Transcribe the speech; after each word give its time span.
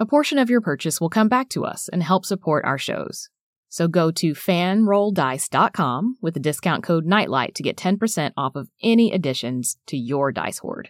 A 0.00 0.06
portion 0.06 0.38
of 0.38 0.48
your 0.48 0.62
purchase 0.62 0.98
will 0.98 1.10
come 1.10 1.28
back 1.28 1.50
to 1.50 1.66
us 1.66 1.86
and 1.90 2.02
help 2.02 2.24
support 2.24 2.64
our 2.64 2.78
shows. 2.78 3.28
So 3.68 3.86
go 3.86 4.10
to 4.12 4.32
fanrolldice.com 4.32 6.16
with 6.22 6.32
the 6.32 6.40
discount 6.40 6.82
code 6.82 7.04
NIGHTLIGHT 7.04 7.54
to 7.56 7.62
get 7.62 7.76
10% 7.76 8.32
off 8.34 8.56
of 8.56 8.70
any 8.82 9.12
additions 9.12 9.76
to 9.88 9.98
your 9.98 10.32
dice 10.32 10.56
hoard. 10.60 10.88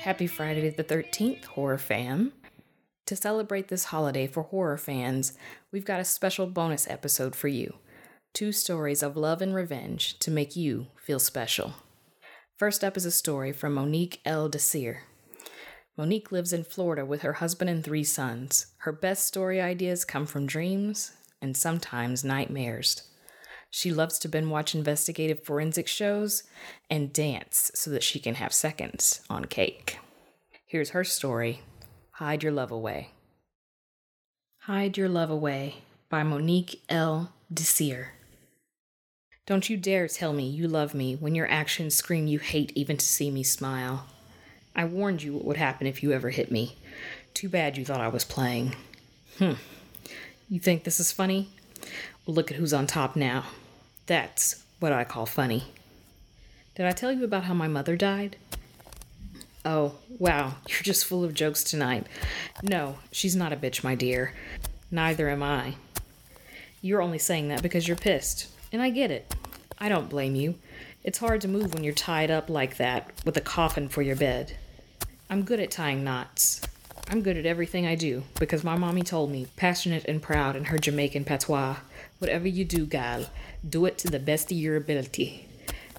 Happy 0.00 0.26
Friday 0.26 0.68
the 0.68 0.84
13th, 0.84 1.46
horror 1.46 1.78
fam. 1.78 2.34
To 3.10 3.16
celebrate 3.16 3.66
this 3.66 3.86
holiday 3.86 4.28
for 4.28 4.44
horror 4.44 4.78
fans, 4.78 5.32
we've 5.72 5.84
got 5.84 5.98
a 5.98 6.04
special 6.04 6.46
bonus 6.46 6.88
episode 6.88 7.34
for 7.34 7.48
you 7.48 7.74
two 8.34 8.52
stories 8.52 9.02
of 9.02 9.16
love 9.16 9.42
and 9.42 9.52
revenge 9.52 10.16
to 10.20 10.30
make 10.30 10.54
you 10.54 10.86
feel 10.94 11.18
special. 11.18 11.74
First 12.56 12.84
up 12.84 12.96
is 12.96 13.04
a 13.04 13.10
story 13.10 13.50
from 13.50 13.74
Monique 13.74 14.20
L. 14.24 14.48
Desir. 14.48 15.02
Monique 15.98 16.30
lives 16.30 16.52
in 16.52 16.62
Florida 16.62 17.04
with 17.04 17.22
her 17.22 17.32
husband 17.32 17.68
and 17.68 17.82
three 17.82 18.04
sons. 18.04 18.66
Her 18.82 18.92
best 18.92 19.26
story 19.26 19.60
ideas 19.60 20.04
come 20.04 20.24
from 20.24 20.46
dreams 20.46 21.10
and 21.42 21.56
sometimes 21.56 22.22
nightmares. 22.22 23.02
She 23.70 23.92
loves 23.92 24.20
to 24.20 24.28
binge 24.28 24.46
watch 24.46 24.72
investigative 24.72 25.42
forensic 25.42 25.88
shows 25.88 26.44
and 26.88 27.12
dance 27.12 27.72
so 27.74 27.90
that 27.90 28.04
she 28.04 28.20
can 28.20 28.36
have 28.36 28.52
seconds 28.52 29.22
on 29.28 29.46
cake. 29.46 29.98
Here's 30.64 30.90
her 30.90 31.02
story 31.02 31.62
Hide 32.20 32.42
Your 32.42 32.52
Love 32.52 32.70
Away. 32.70 33.12
Hide 34.64 34.98
Your 34.98 35.08
Love 35.08 35.30
Away 35.30 35.76
by 36.10 36.22
Monique 36.22 36.82
L. 36.90 37.32
Desir. 37.50 38.12
Don't 39.46 39.70
you 39.70 39.78
dare 39.78 40.06
tell 40.06 40.34
me 40.34 40.46
you 40.46 40.68
love 40.68 40.92
me 40.92 41.16
when 41.16 41.34
your 41.34 41.50
actions 41.50 41.94
scream 41.94 42.26
you 42.26 42.38
hate 42.38 42.72
even 42.74 42.98
to 42.98 43.06
see 43.06 43.30
me 43.30 43.42
smile. 43.42 44.04
I 44.76 44.84
warned 44.84 45.22
you 45.22 45.32
what 45.32 45.46
would 45.46 45.56
happen 45.56 45.86
if 45.86 46.02
you 46.02 46.12
ever 46.12 46.28
hit 46.28 46.50
me. 46.50 46.76
Too 47.32 47.48
bad 47.48 47.78
you 47.78 47.86
thought 47.86 48.02
I 48.02 48.08
was 48.08 48.26
playing. 48.26 48.76
Hmm. 49.38 49.54
You 50.50 50.60
think 50.60 50.84
this 50.84 51.00
is 51.00 51.12
funny? 51.12 51.48
Well, 52.26 52.34
look 52.34 52.50
at 52.50 52.58
who's 52.58 52.74
on 52.74 52.86
top 52.86 53.16
now. 53.16 53.44
That's 54.04 54.62
what 54.78 54.92
I 54.92 55.04
call 55.04 55.24
funny. 55.24 55.72
Did 56.74 56.84
I 56.84 56.92
tell 56.92 57.12
you 57.12 57.24
about 57.24 57.44
how 57.44 57.54
my 57.54 57.66
mother 57.66 57.96
died? 57.96 58.36
Oh, 59.64 59.94
wow, 60.18 60.54
you're 60.68 60.82
just 60.82 61.04
full 61.04 61.22
of 61.22 61.34
jokes 61.34 61.62
tonight. 61.62 62.06
No, 62.62 62.96
she's 63.12 63.36
not 63.36 63.52
a 63.52 63.56
bitch, 63.56 63.84
my 63.84 63.94
dear. 63.94 64.32
Neither 64.90 65.28
am 65.28 65.42
I. 65.42 65.74
You're 66.80 67.02
only 67.02 67.18
saying 67.18 67.48
that 67.48 67.62
because 67.62 67.86
you're 67.86 67.96
pissed, 67.96 68.48
and 68.72 68.80
I 68.80 68.88
get 68.88 69.10
it. 69.10 69.34
I 69.78 69.90
don't 69.90 70.08
blame 70.08 70.34
you. 70.34 70.54
It's 71.04 71.18
hard 71.18 71.42
to 71.42 71.48
move 71.48 71.74
when 71.74 71.84
you're 71.84 71.92
tied 71.92 72.30
up 72.30 72.48
like 72.48 72.78
that 72.78 73.10
with 73.26 73.36
a 73.36 73.42
coffin 73.42 73.88
for 73.88 74.00
your 74.00 74.16
bed. 74.16 74.56
I'm 75.28 75.42
good 75.42 75.60
at 75.60 75.70
tying 75.70 76.04
knots. 76.04 76.62
I'm 77.08 77.22
good 77.22 77.36
at 77.36 77.44
everything 77.44 77.86
I 77.86 77.96
do 77.96 78.22
because 78.38 78.64
my 78.64 78.76
mommy 78.76 79.02
told 79.02 79.30
me, 79.30 79.46
passionate 79.56 80.06
and 80.06 80.22
proud 80.22 80.56
in 80.56 80.66
her 80.66 80.78
Jamaican 80.78 81.24
patois, 81.24 81.76
whatever 82.18 82.48
you 82.48 82.64
do, 82.64 82.86
gal, 82.86 83.26
do 83.68 83.84
it 83.84 83.98
to 83.98 84.08
the 84.08 84.18
best 84.18 84.50
of 84.50 84.56
your 84.56 84.76
ability. 84.76 85.48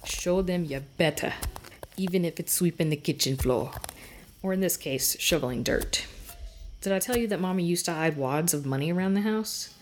Show 0.04 0.42
them 0.42 0.66
you're 0.66 0.82
better, 0.98 1.34
even 1.98 2.26
if 2.26 2.40
it's 2.40 2.54
sweeping 2.54 2.90
the 2.90 2.96
kitchen 2.96 3.38
floor, 3.38 3.72
or 4.42 4.54
in 4.54 4.62
this 4.62 4.78
case, 4.78 5.16
shoveling 5.20 5.64
dirt. 5.64 6.06
Did 6.82 6.94
I 6.94 7.00
tell 7.00 7.18
you 7.18 7.28
that 7.28 7.40
mommy 7.40 7.64
used 7.64 7.86
to 7.86 7.94
hide 7.94 8.18
wads 8.18 8.54
of 8.54 8.66
money 8.66 8.92
around 8.92 9.14
the 9.14 9.22
house? 9.22 9.76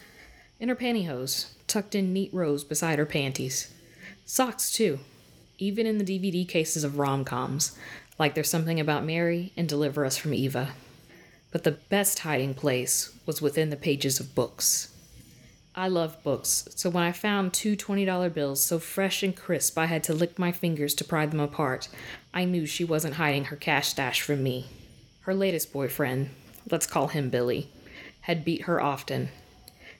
In 0.59 0.68
her 0.68 0.75
pantyhose, 0.75 1.53
tucked 1.68 1.96
in 1.96 2.12
neat 2.12 2.34
rows 2.34 2.66
beside 2.66 3.00
her 3.00 3.06
panties. 3.06 3.74
Socks, 4.25 4.72
too, 4.72 5.00
even 5.58 5.86
in 5.86 5.97
the 5.97 6.03
DVD 6.03 6.47
cases 6.47 6.84
of 6.84 7.00
rom 7.00 7.24
coms, 7.24 7.78
like 8.18 8.36
There's 8.36 8.50
Something 8.50 8.80
About 8.80 9.06
Mary 9.06 9.53
and 9.56 9.70
Deliver 9.70 10.06
Us 10.06 10.18
from 10.18 10.34
Eva. 10.34 10.74
But 11.52 11.64
the 11.64 11.72
best 11.72 12.20
hiding 12.20 12.53
place 12.53 13.14
was 13.26 13.41
within 13.41 13.70
the 13.70 13.78
pages 13.78 14.20
of 14.20 14.36
books. 14.36 14.89
I 15.79 15.88
love 15.88 16.22
books, 16.23 16.67
so 16.75 16.90
when 16.90 17.06
I 17.06 17.13
found 17.13 17.53
two 17.53 17.78
$20 17.78 18.34
bills 18.34 18.62
so 18.62 18.79
fresh 18.79 19.23
and 19.23 19.34
crisp 19.34 19.78
I 19.78 19.85
had 19.85 20.03
to 20.03 20.13
lick 20.13 20.38
my 20.38 20.51
fingers 20.51 20.94
to 20.95 21.06
pry 21.06 21.25
them 21.25 21.40
apart, 21.40 21.88
I 22.34 22.44
knew 22.44 22.66
she 22.66 22.84
wasn't 22.84 23.13
hiding 23.13 23.45
her 23.45 23.56
cash 23.56 23.88
stash 23.88 24.19
from 24.19 24.44
me. 24.44 24.66
Her 25.22 25.34
latest 25.34 25.72
boyfriend, 25.72 26.31
let's 26.69 26.85
call 26.85 27.07
him 27.07 27.29
Billy, 27.29 27.69
had 28.23 28.44
beat 28.44 28.63
her 28.63 28.81
often. 28.81 29.29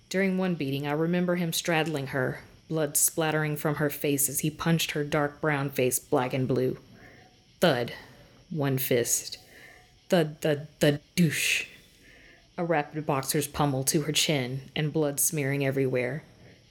During 0.10 0.38
one 0.38 0.56
beating, 0.56 0.86
I 0.86 0.92
remember 0.92 1.38
him 1.38 1.54
straddling 1.54 2.08
her, 2.08 2.42
blood 2.68 2.98
splattering 2.98 3.56
from 3.56 3.76
her 3.76 3.90
face 3.90 4.28
as 4.28 4.42
he 4.42 4.50
punched 4.50 4.92
her 4.92 5.06
dark 5.06 5.40
brown 5.40 5.70
face 5.70 5.98
black 5.98 6.34
and 6.34 6.46
blue. 6.46 6.78
Thud. 7.62 7.94
One 8.50 8.80
fist. 8.80 9.38
Thud, 10.10 10.42
thud, 10.42 10.68
thud, 10.82 11.00
douche 11.16 11.68
a 12.60 12.66
rapid 12.66 13.06
boxer's 13.06 13.48
pummel 13.48 13.86
to 13.86 14.02
her 14.02 14.12
chin 14.12 14.60
and 14.76 14.92
blood 14.92 15.18
smearing 15.18 15.66
everywhere, 15.66 16.24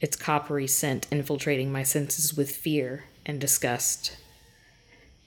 its 0.03 0.16
coppery 0.16 0.66
scent 0.66 1.06
infiltrating 1.10 1.72
my 1.72 1.82
senses 1.82 2.37
with 2.37 2.54
fear 2.54 3.04
and 3.25 3.41
disgust. 3.41 4.15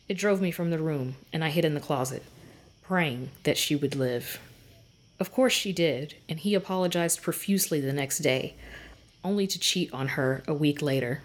It 0.07 0.19
drove 0.19 0.39
me 0.39 0.51
from 0.51 0.69
the 0.69 0.77
room, 0.77 1.15
and 1.33 1.43
I 1.43 1.49
hid 1.49 1.65
in 1.65 1.73
the 1.73 1.79
closet, 1.79 2.21
praying 2.83 3.31
that 3.41 3.57
she 3.57 3.75
would 3.75 3.95
live. 3.95 4.39
Of 5.19 5.31
course 5.31 5.51
she 5.51 5.73
did, 5.73 6.13
and 6.29 6.39
he 6.39 6.53
apologized 6.53 7.23
profusely 7.23 7.81
the 7.81 7.91
next 7.91 8.19
day, 8.19 8.53
only 9.23 9.47
to 9.47 9.57
cheat 9.59 9.91
on 9.91 10.09
her 10.09 10.43
a 10.47 10.53
week 10.53 10.83
later. 10.83 11.23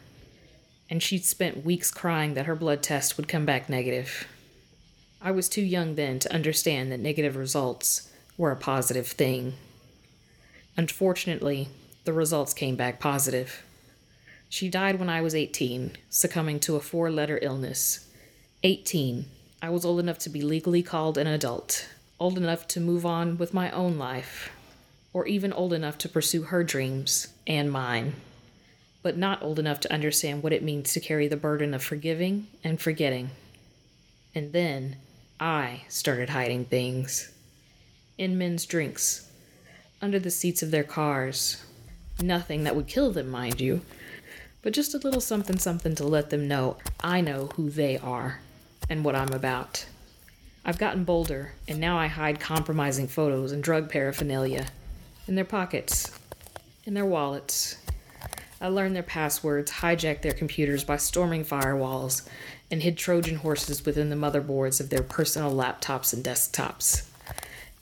And 0.89 1.03
she'd 1.03 1.27
spent 1.27 1.63
weeks 1.63 1.91
crying 1.91 2.33
that 2.35 2.47
her 2.47 2.55
blood 2.55 2.83
test 2.83 3.19
would 3.19 3.29
come 3.29 3.45
back 3.45 3.69
negative. 3.69 4.27
I 5.21 5.31
was 5.31 5.47
too 5.47 5.61
young 5.63 5.95
then 5.95 6.21
to 6.21 6.33
understand 6.33 6.91
that 6.91 7.01
negative 7.01 7.37
results 7.37 8.09
were 8.37 8.51
a 8.51 8.57
positive 8.57 9.07
thing. 9.07 9.55
Unfortunately, 10.77 11.69
the 12.05 12.13
results 12.13 12.53
came 12.53 12.77
back 12.77 13.01
positive. 13.01 13.65
She 14.49 14.69
died 14.69 14.99
when 14.99 15.09
I 15.09 15.21
was 15.23 15.35
18, 15.35 15.97
succumbing 16.11 16.61
to 16.61 16.77
a 16.77 16.81
four 16.81 17.11
letter 17.11 17.39
illness. 17.43 18.07
18. 18.63 19.27
I 19.63 19.71
was 19.71 19.85
old 19.85 20.01
enough 20.01 20.19
to 20.21 20.31
be 20.31 20.43
legally 20.43 20.83
called 20.83 21.19
an 21.19 21.27
adult, 21.27 21.89
old 22.21 22.37
enough 22.37 22.69
to 22.69 22.81
move 22.81 23.07
on 23.07 23.39
with 23.39 23.55
my 23.55 23.71
own 23.71 23.99
life, 23.99 24.51
or 25.13 25.27
even 25.27 25.53
old 25.53 25.73
enough 25.73 25.99
to 25.99 26.09
pursue 26.09 26.43
her 26.43 26.63
dreams 26.63 27.29
and 27.47 27.73
mine, 27.73 28.15
but 29.03 29.17
not 29.17 29.43
old 29.43 29.59
enough 29.59 29.81
to 29.81 29.93
understand 29.93 30.43
what 30.43 30.53
it 30.53 30.63
means 30.63 30.93
to 30.93 31.01
carry 31.01 31.27
the 31.27 31.37
burden 31.37 31.73
of 31.73 31.83
forgiving 31.83 32.47
and 32.63 32.81
forgetting. 32.81 33.31
And 34.35 34.53
then 34.53 34.97
I 35.41 35.83
started 35.89 36.31
hiding 36.31 36.67
things 36.67 37.33
in 38.19 38.39
men's 38.39 38.67
drinks, 38.67 39.31
under 40.01 40.19
the 40.19 40.31
seats 40.31 40.63
of 40.63 40.71
their 40.71 40.85
cars. 40.85 41.63
Nothing 42.23 42.65
that 42.65 42.75
would 42.75 42.87
kill 42.87 43.11
them, 43.13 43.29
mind 43.29 43.61
you, 43.61 43.83
but 44.63 44.73
just 44.73 44.95
a 44.95 44.99
little 44.99 45.21
something 45.21 45.59
something 45.59 45.95
to 45.95 46.05
let 46.05 46.31
them 46.31 46.49
know 46.49 46.79
I 47.01 47.21
know 47.21 47.51
who 47.55 47.71
they 47.71 47.99
are 47.99 48.41
and 48.89 49.05
what 49.05 49.15
I'm 49.15 49.33
about. 49.33 49.87
I've 50.65 50.79
gotten 50.79 51.05
bolder, 51.05 51.53
and 51.69 51.79
now 51.79 51.99
I 51.99 52.09
hide 52.09 52.41
compromising 52.41 53.07
photos 53.07 53.53
and 53.53 53.63
drug 53.63 53.89
paraphernalia 53.89 54.67
in 55.29 55.35
their 55.35 55.45
pockets, 55.45 56.11
in 56.85 56.95
their 56.95 57.05
wallets. 57.05 57.77
I 58.61 58.69
learned 58.69 58.97
their 58.97 59.03
passwords, 59.03 59.71
hijacked 59.71 60.23
their 60.23 60.33
computers 60.33 60.83
by 60.83 60.97
storming 60.97 61.45
firewalls, 61.45 62.27
and 62.71 62.83
hid 62.83 62.97
Trojan 62.97 63.37
horses 63.37 63.85
within 63.85 64.11
the 64.11 64.17
motherboards 64.17 64.81
of 64.81 64.91
their 64.91 65.03
personal 65.03 65.53
laptops 65.53 66.13
and 66.13 66.25
desktops. 66.25 67.03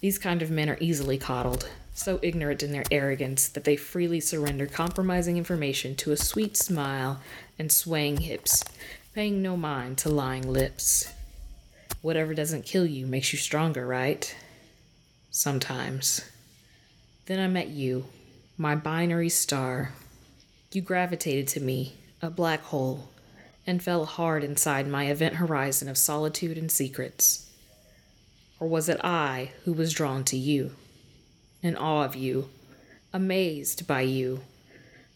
These 0.01 0.19
kind 0.19 0.43
of 0.43 0.51
men 0.51 0.69
are 0.69 0.79
easily 0.81 1.19
coddled, 1.19 1.69
so 1.95 2.19
ignorant 2.23 2.63
in 2.63 2.73
their 2.73 2.85
arrogance 2.91 3.49
that 3.49 3.65
they 3.65 3.77
freely 3.77 4.21
surrender 4.21 4.67
compromising 4.67 5.37
information 5.37 5.95
to 5.97 6.13
a 6.13 6.17
sweet 6.17 6.57
smile 6.57 7.21
and 7.59 7.71
swaying 7.71 8.19
hips, 8.19 8.65
paying 9.15 9.41
no 9.41 9.57
mind 9.57 9.99
to 9.99 10.09
lying 10.09 10.53
lips. 10.53 11.13
Whatever 12.03 12.35
doesn't 12.35 12.67
kill 12.67 12.85
you 12.85 13.07
makes 13.07 13.33
you 13.33 13.39
stronger, 13.39 13.87
right? 13.87 14.37
Sometimes. 15.31 16.21
Then 17.27 17.41
I 17.41 17.47
met 17.47 17.69
you, 17.69 18.07
my 18.59 18.75
binary 18.75 19.31
star. 19.31 19.93
You 20.73 20.83
gravitated 20.83 21.49
to 21.49 21.61
me, 21.61 21.95
a 22.21 22.29
black 22.29 22.61
hole, 22.65 23.09
and 23.67 23.83
fell 23.83 24.05
hard 24.05 24.45
inside 24.45 24.87
my 24.87 25.07
event 25.07 25.37
horizon 25.37 25.89
of 25.89 25.97
solitude 25.97 26.59
and 26.59 26.71
secrets. 26.71 27.44
Or 28.65 28.69
was 28.69 28.89
it 28.89 28.99
I 29.05 29.51
who 29.67 29.75
was 29.75 29.93
drawn 29.93 30.25
to 30.25 30.39
you, 30.39 30.71
in 31.61 31.77
awe 31.77 32.03
of 32.03 32.17
you, 32.17 32.49
amazed 33.13 33.87
by 33.87 34.01
you, 34.01 34.41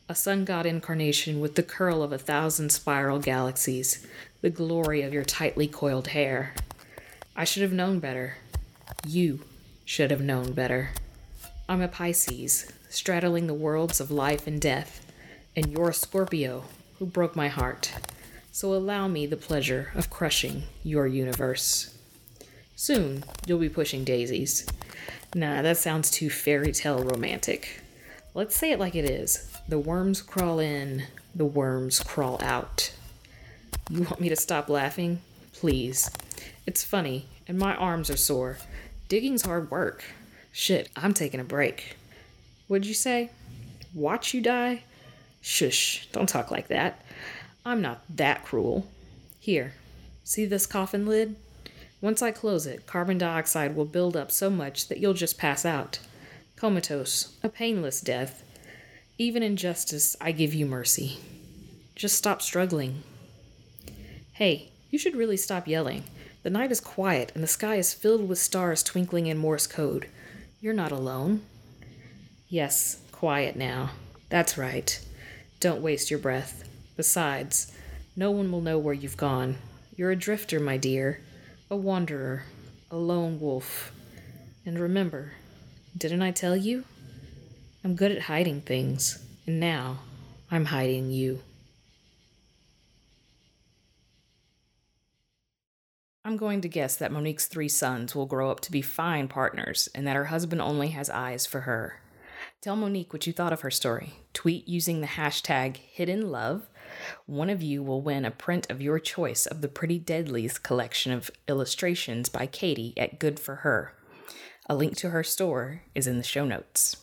a 0.06 0.15
sun 0.15 0.45
god 0.45 0.67
incarnation 0.67 1.41
with 1.41 1.55
the 1.55 1.62
curl 1.62 2.03
of 2.03 2.12
a 2.12 2.19
thousand 2.19 2.73
spiral 2.73 3.19
galaxies, 3.19 4.06
the 4.43 4.50
glory 4.50 5.00
of 5.00 5.15
your 5.15 5.25
tightly 5.25 5.67
coiled 5.67 6.09
hair? 6.09 6.53
I 7.35 7.45
should 7.45 7.62
have 7.62 7.73
known 7.73 8.00
better. 8.00 8.37
You 9.06 9.41
should 9.87 10.11
have 10.11 10.21
known 10.21 10.53
better. 10.53 10.91
I'm 11.71 11.81
a 11.81 11.89
Pisces, 11.89 12.71
straddling 12.91 13.47
the 13.47 13.55
worlds 13.55 13.99
of 13.99 14.11
life 14.11 14.47
and 14.47 14.61
death, 14.61 15.11
and 15.56 15.73
you're 15.73 15.89
a 15.89 15.95
Scorpio 15.95 16.65
who 16.99 17.06
broke 17.06 17.35
my 17.35 17.49
heart. 17.49 17.95
So 18.53 18.75
allow 18.75 19.09
me 19.09 19.25
the 19.25 19.39
pleasure 19.39 19.91
of 19.95 20.11
crushing 20.11 20.65
your 20.85 21.06
universe. 21.06 21.98
Soon, 22.80 23.25
you'll 23.44 23.58
be 23.58 23.69
pushing 23.69 24.04
daisies. 24.04 24.64
Nah, 25.34 25.62
that 25.62 25.78
sounds 25.78 26.12
too 26.12 26.30
fairy 26.30 26.70
tale 26.70 27.02
romantic. 27.02 27.82
Let's 28.34 28.56
say 28.56 28.70
it 28.70 28.78
like 28.78 28.94
it 28.94 29.04
is. 29.04 29.52
The 29.69 29.80
worms 29.80 30.22
crawl 30.22 30.60
in, 30.60 31.02
the 31.34 31.44
worms 31.44 31.98
crawl 31.98 32.38
out. 32.40 32.92
You 33.90 34.02
want 34.02 34.20
me 34.20 34.28
to 34.28 34.36
stop 34.36 34.69
laughing? 34.69 35.20
Please. 35.52 36.08
It's 36.66 36.84
funny, 36.84 37.26
and 37.48 37.58
my 37.58 37.75
arms 37.75 38.10
are 38.10 38.16
sore. 38.16 38.58
Digging's 39.08 39.42
hard 39.42 39.72
work. 39.72 40.04
Shit, 40.52 40.88
I'm 40.94 41.14
taking 41.14 41.40
a 41.40 41.44
break. 41.44 41.96
What'd 42.69 42.86
you 42.86 42.94
say? 42.94 43.30
Watch 43.92 44.32
you 44.32 44.40
die? 44.40 44.84
Shush, 45.40 46.06
don't 46.12 46.28
talk 46.28 46.52
like 46.52 46.69
that. 46.69 47.04
I'm 47.64 47.82
not 47.82 48.04
that 48.08 48.44
cruel. 48.44 48.86
Here, 49.40 49.75
see 50.22 50.46
this 50.46 50.64
coffin 50.64 51.06
lid? 51.06 51.34
Once 52.00 52.23
I 52.23 52.31
close 52.31 52.65
it, 52.65 52.87
carbon 52.87 53.19
dioxide 53.19 53.75
will 53.75 53.85
build 53.85 54.17
up 54.17 54.31
so 54.31 54.50
much 54.50 54.87
that 54.87 54.99
you'll 54.99 55.15
just 55.15 55.37
pass 55.37 55.65
out. 55.65 55.99
Comatose, 56.55 57.37
a 57.43 57.49
painless 57.49 58.00
death. 58.00 58.45
Even 59.19 59.43
in 59.43 59.56
justice, 59.56 60.15
I 60.21 60.31
give 60.31 60.55
you 60.55 60.65
mercy. 60.65 61.19
Just 61.97 62.17
stop 62.17 62.41
struggling. 62.41 63.03
Hey, 64.33 64.71
you 64.91 64.99
should 64.99 65.17
really 65.17 65.37
stop 65.37 65.67
yelling. 65.67 66.05
The 66.45 66.50
night 66.50 66.71
is 66.71 66.81
quiet 66.81 67.33
and 67.35 67.43
the 67.43 67.49
sky 67.49 67.75
is 67.75 67.93
filled 67.93 68.29
with 68.29 68.39
stars 68.39 68.85
twinkling 68.85 69.27
in 69.27 69.37
Morse 69.37 69.67
code. 69.67 70.06
You're 70.61 70.75
not 70.75 70.93
alone. 70.93 71.43
Yes, 72.49 73.00
quiet 73.11 73.56
now. 73.56 73.91
That's 74.29 74.56
right. 74.56 75.05
Don't 75.59 75.83
waste 75.83 76.12
your 76.12 76.21
breath. 76.21 76.62
Besides, 76.97 77.73
no 78.15 78.31
one 78.31 78.53
will 78.53 78.61
know 78.61 78.79
where 78.79 78.95
you've 78.95 79.17
gone. 79.17 79.56
You're 79.97 80.12
a 80.12 80.17
drifter, 80.17 80.61
my 80.61 80.77
dear 80.77 81.21
a 81.70 81.76
wanderer, 81.76 82.44
a 82.91 82.97
lone 82.97 83.38
wolf. 83.38 83.93
And 84.65 84.79
remember, 84.79 85.32
didn't 85.97 86.23
I 86.23 86.31
tell 86.31 86.56
you? 86.56 86.85
I'm 87.85 87.94
good 87.94 88.11
at 88.11 88.23
hiding 88.23 88.62
things, 88.62 89.23
and 89.47 89.61
now 89.61 89.99
I'm 90.50 90.67
hiding 90.67 91.11
you. 91.11 91.41
I'm 96.25 96.37
going 96.37 96.61
to 96.62 96.69
guess 96.69 96.97
that 96.97 97.12
Monique's 97.12 97.47
three 97.47 97.69
sons 97.69 98.14
will 98.14 98.26
grow 98.26 98.50
up 98.50 98.61
to 98.61 98.73
be 98.73 98.82
fine 98.82 99.29
partners 99.29 99.88
and 99.94 100.06
that 100.06 100.17
her 100.17 100.26
husband 100.26 100.61
only 100.61 100.88
has 100.88 101.09
eyes 101.09 101.47
for 101.47 101.61
her. 101.61 102.00
Tell 102.61 102.76
Monique 102.76 103.12
what 103.12 103.26
you 103.26 103.32
thought 103.32 103.53
of 103.53 103.62
her 103.62 103.71
story. 103.71 104.14
Tweet 104.35 104.69
using 104.69 105.00
the 105.00 105.06
hashtag 105.06 105.76
Hidden 105.76 106.31
Love 106.31 106.69
one 107.26 107.50
of 107.50 107.62
you 107.62 107.82
will 107.82 108.02
win 108.02 108.25
a 108.25 108.31
print 108.31 108.70
of 108.70 108.82
your 108.82 108.99
choice 108.99 109.46
of 109.46 109.60
the 109.60 109.69
Pretty 109.69 109.99
Deadlies 109.99 110.58
collection 110.58 111.12
of 111.12 111.31
illustrations 111.49 112.28
by 112.28 112.46
Katie 112.46 112.94
at 112.96 113.19
Good 113.19 113.38
for 113.38 113.56
Her. 113.56 113.94
A 114.69 114.75
link 114.75 114.96
to 114.99 115.10
her 115.10 115.25
store 115.25 115.82
is 115.94 116.06
in 116.06 116.19
the 116.19 116.22
show 116.22 116.44
notes. 116.44 116.96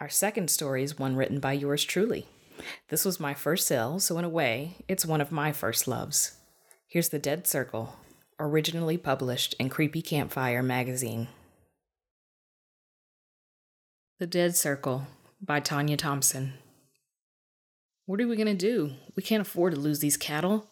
Our 0.00 0.08
second 0.08 0.50
story 0.50 0.82
is 0.82 0.98
one 0.98 1.14
written 1.14 1.40
by 1.40 1.52
yours 1.52 1.84
truly. 1.84 2.26
This 2.88 3.04
was 3.04 3.20
my 3.20 3.34
first 3.34 3.66
sale, 3.66 4.00
so 4.00 4.18
in 4.18 4.24
a 4.24 4.28
way, 4.28 4.76
it's 4.88 5.06
one 5.06 5.20
of 5.20 5.30
my 5.30 5.52
first 5.52 5.86
loves. 5.86 6.36
Here's 6.88 7.10
The 7.10 7.18
Dead 7.18 7.46
Circle, 7.46 7.96
originally 8.38 8.98
published 8.98 9.54
in 9.58 9.68
Creepy 9.68 10.02
Campfire 10.02 10.62
magazine. 10.62 11.28
The 14.18 14.26
Dead 14.26 14.56
Circle 14.56 15.06
by 15.40 15.60
Tanya 15.60 15.96
Thompson. 15.96 16.54
What 18.10 18.20
are 18.20 18.26
we 18.26 18.34
going 18.34 18.48
to 18.48 18.54
do? 18.54 18.94
We 19.14 19.22
can't 19.22 19.40
afford 19.40 19.72
to 19.72 19.78
lose 19.78 20.00
these 20.00 20.16
cattle. 20.16 20.66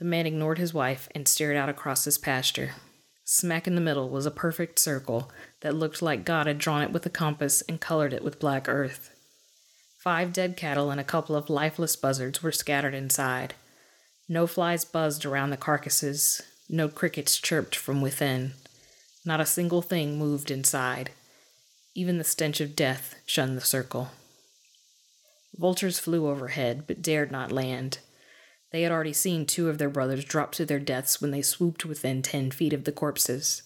The 0.00 0.04
man 0.04 0.26
ignored 0.26 0.58
his 0.58 0.74
wife 0.74 1.08
and 1.14 1.28
stared 1.28 1.56
out 1.56 1.68
across 1.68 2.04
his 2.04 2.18
pasture. 2.18 2.72
Smack 3.24 3.68
in 3.68 3.76
the 3.76 3.80
middle 3.80 4.08
was 4.08 4.26
a 4.26 4.32
perfect 4.32 4.80
circle 4.80 5.30
that 5.60 5.76
looked 5.76 6.02
like 6.02 6.24
God 6.24 6.48
had 6.48 6.58
drawn 6.58 6.82
it 6.82 6.90
with 6.90 7.06
a 7.06 7.10
compass 7.10 7.62
and 7.68 7.80
colored 7.80 8.12
it 8.12 8.24
with 8.24 8.40
black 8.40 8.68
earth. 8.68 9.14
Five 10.00 10.32
dead 10.32 10.56
cattle 10.56 10.90
and 10.90 11.00
a 11.00 11.04
couple 11.04 11.36
of 11.36 11.48
lifeless 11.48 11.94
buzzards 11.94 12.42
were 12.42 12.50
scattered 12.50 12.92
inside. 12.92 13.54
No 14.28 14.48
flies 14.48 14.84
buzzed 14.84 15.24
around 15.24 15.50
the 15.50 15.56
carcasses, 15.56 16.42
no 16.68 16.88
crickets 16.88 17.38
chirped 17.38 17.76
from 17.76 18.00
within. 18.00 18.54
Not 19.24 19.38
a 19.38 19.46
single 19.46 19.80
thing 19.80 20.18
moved 20.18 20.50
inside. 20.50 21.12
Even 21.94 22.18
the 22.18 22.24
stench 22.24 22.60
of 22.60 22.74
death 22.74 23.14
shunned 23.26 23.56
the 23.56 23.60
circle. 23.60 24.10
Vultures 25.54 25.98
flew 25.98 26.28
overhead, 26.28 26.86
but 26.86 27.02
dared 27.02 27.30
not 27.30 27.52
land. 27.52 27.98
They 28.70 28.82
had 28.82 28.92
already 28.92 29.12
seen 29.12 29.44
two 29.44 29.68
of 29.68 29.78
their 29.78 29.90
brothers 29.90 30.24
drop 30.24 30.52
to 30.52 30.64
their 30.64 30.80
deaths 30.80 31.20
when 31.20 31.30
they 31.30 31.42
swooped 31.42 31.84
within 31.84 32.22
ten 32.22 32.50
feet 32.50 32.72
of 32.72 32.84
the 32.84 32.92
corpses. 32.92 33.62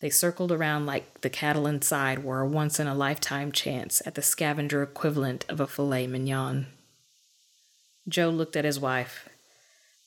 They 0.00 0.10
circled 0.10 0.52
around 0.52 0.84
like 0.84 1.20
the 1.22 1.30
cattle 1.30 1.66
inside 1.66 2.24
were 2.24 2.40
a 2.40 2.48
once 2.48 2.78
in 2.80 2.86
a 2.86 2.94
lifetime 2.94 3.52
chance 3.52 4.02
at 4.04 4.14
the 4.14 4.22
scavenger 4.22 4.82
equivalent 4.82 5.46
of 5.48 5.60
a 5.60 5.66
filet 5.66 6.06
mignon. 6.06 6.66
Joe 8.08 8.30
looked 8.30 8.56
at 8.56 8.64
his 8.64 8.78
wife. 8.78 9.28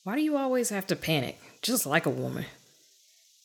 Why 0.04 0.14
do 0.16 0.22
you 0.22 0.36
always 0.36 0.70
have 0.70 0.86
to 0.88 0.96
panic, 0.96 1.38
just 1.60 1.86
like 1.86 2.06
a 2.06 2.10
woman? 2.10 2.46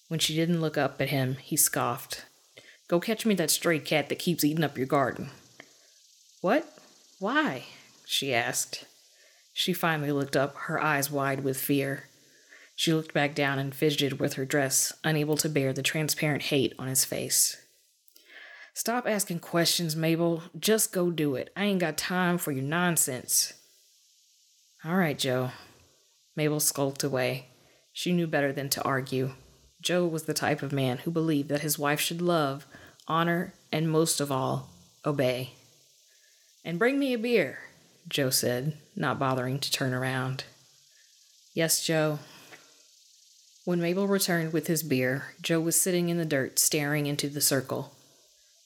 When 0.07 0.19
she 0.19 0.35
didn't 0.35 0.62
look 0.62 0.77
up 0.77 1.01
at 1.01 1.09
him, 1.09 1.38
he 1.41 1.57
scoffed. 1.57 2.25
Go 2.88 3.00
catch 3.00 3.25
me 3.25 3.33
that 3.35 3.50
stray 3.50 3.79
cat 3.79 4.09
that 4.09 4.19
keeps 4.19 4.43
eating 4.43 4.63
up 4.63 4.77
your 4.77 4.88
garden. 4.88 5.31
What? 6.41 6.75
Why? 7.25 7.63
she 8.05 8.36
asked. 8.36 8.86
She 9.51 9.74
finally 9.74 10.12
looked 10.12 10.38
up, 10.38 10.55
her 10.55 10.79
eyes 10.79 11.10
wide 11.10 11.44
with 11.44 11.60
fear. 11.60 12.03
She 12.75 12.94
looked 12.94 13.15
back 13.15 13.34
down 13.34 13.58
and 13.58 13.74
fidgeted 13.74 14.20
with 14.20 14.34
her 14.34 14.46
dress, 14.46 14.94
unable 15.03 15.36
to 15.38 15.50
bear 15.50 15.74
the 15.74 15.82
transparent 15.82 16.44
hate 16.44 16.75
on 16.77 16.88
his 16.88 17.03
face. 17.03 17.58
Stop 18.75 19.08
asking 19.08 19.39
questions, 19.39 19.96
Mabel. 19.96 20.44
Just 20.60 20.94
go 20.94 21.10
do 21.10 21.34
it. 21.34 21.50
I 21.58 21.63
ain't 21.63 21.79
got 21.79 21.98
time 21.98 22.38
for 22.38 22.51
your 22.51 22.63
nonsense. 22.63 23.53
All 24.84 24.96
right, 24.96 25.17
Joe. 25.17 25.50
Mabel 26.36 26.60
skulked 26.60 27.03
away. 27.03 27.48
She 27.91 28.13
knew 28.13 28.27
better 28.27 28.53
than 28.53 28.70
to 28.70 28.84
argue. 28.84 29.32
Joe 29.82 30.05
was 30.05 30.25
the 30.25 30.36
type 30.36 30.62
of 30.62 30.72
man 30.72 31.00
who 31.00 31.10
believed 31.10 31.50
that 31.50 31.62
his 31.62 31.79
wife 31.79 32.00
should 32.00 32.22
love, 32.22 32.67
honor, 33.08 33.55
and 33.72 33.89
most 33.89 34.22
of 34.22 34.32
all, 34.32 34.70
obey. 35.03 35.53
And 36.65 36.79
bring 36.79 36.98
me 36.98 37.13
a 37.13 37.19
beer, 37.19 37.60
Joe 38.10 38.31
said, 38.31 38.74
not 38.95 39.19
bothering 39.19 39.60
to 39.60 39.72
turn 39.72 39.93
around. 39.93 40.45
Yes, 41.53 41.86
Joe. 41.86 42.17
When 43.65 43.79
Mabel 43.79 44.07
returned 44.07 44.51
with 44.51 44.65
his 44.65 44.81
beer, 44.81 45.36
Joe 45.39 45.60
was 45.60 45.79
sitting 45.79 46.10
in 46.10 46.17
the 46.17 46.25
dirt 46.25 46.57
staring 46.57 47.05
into 47.05 47.29
the 47.29 47.39
circle. 47.39 47.93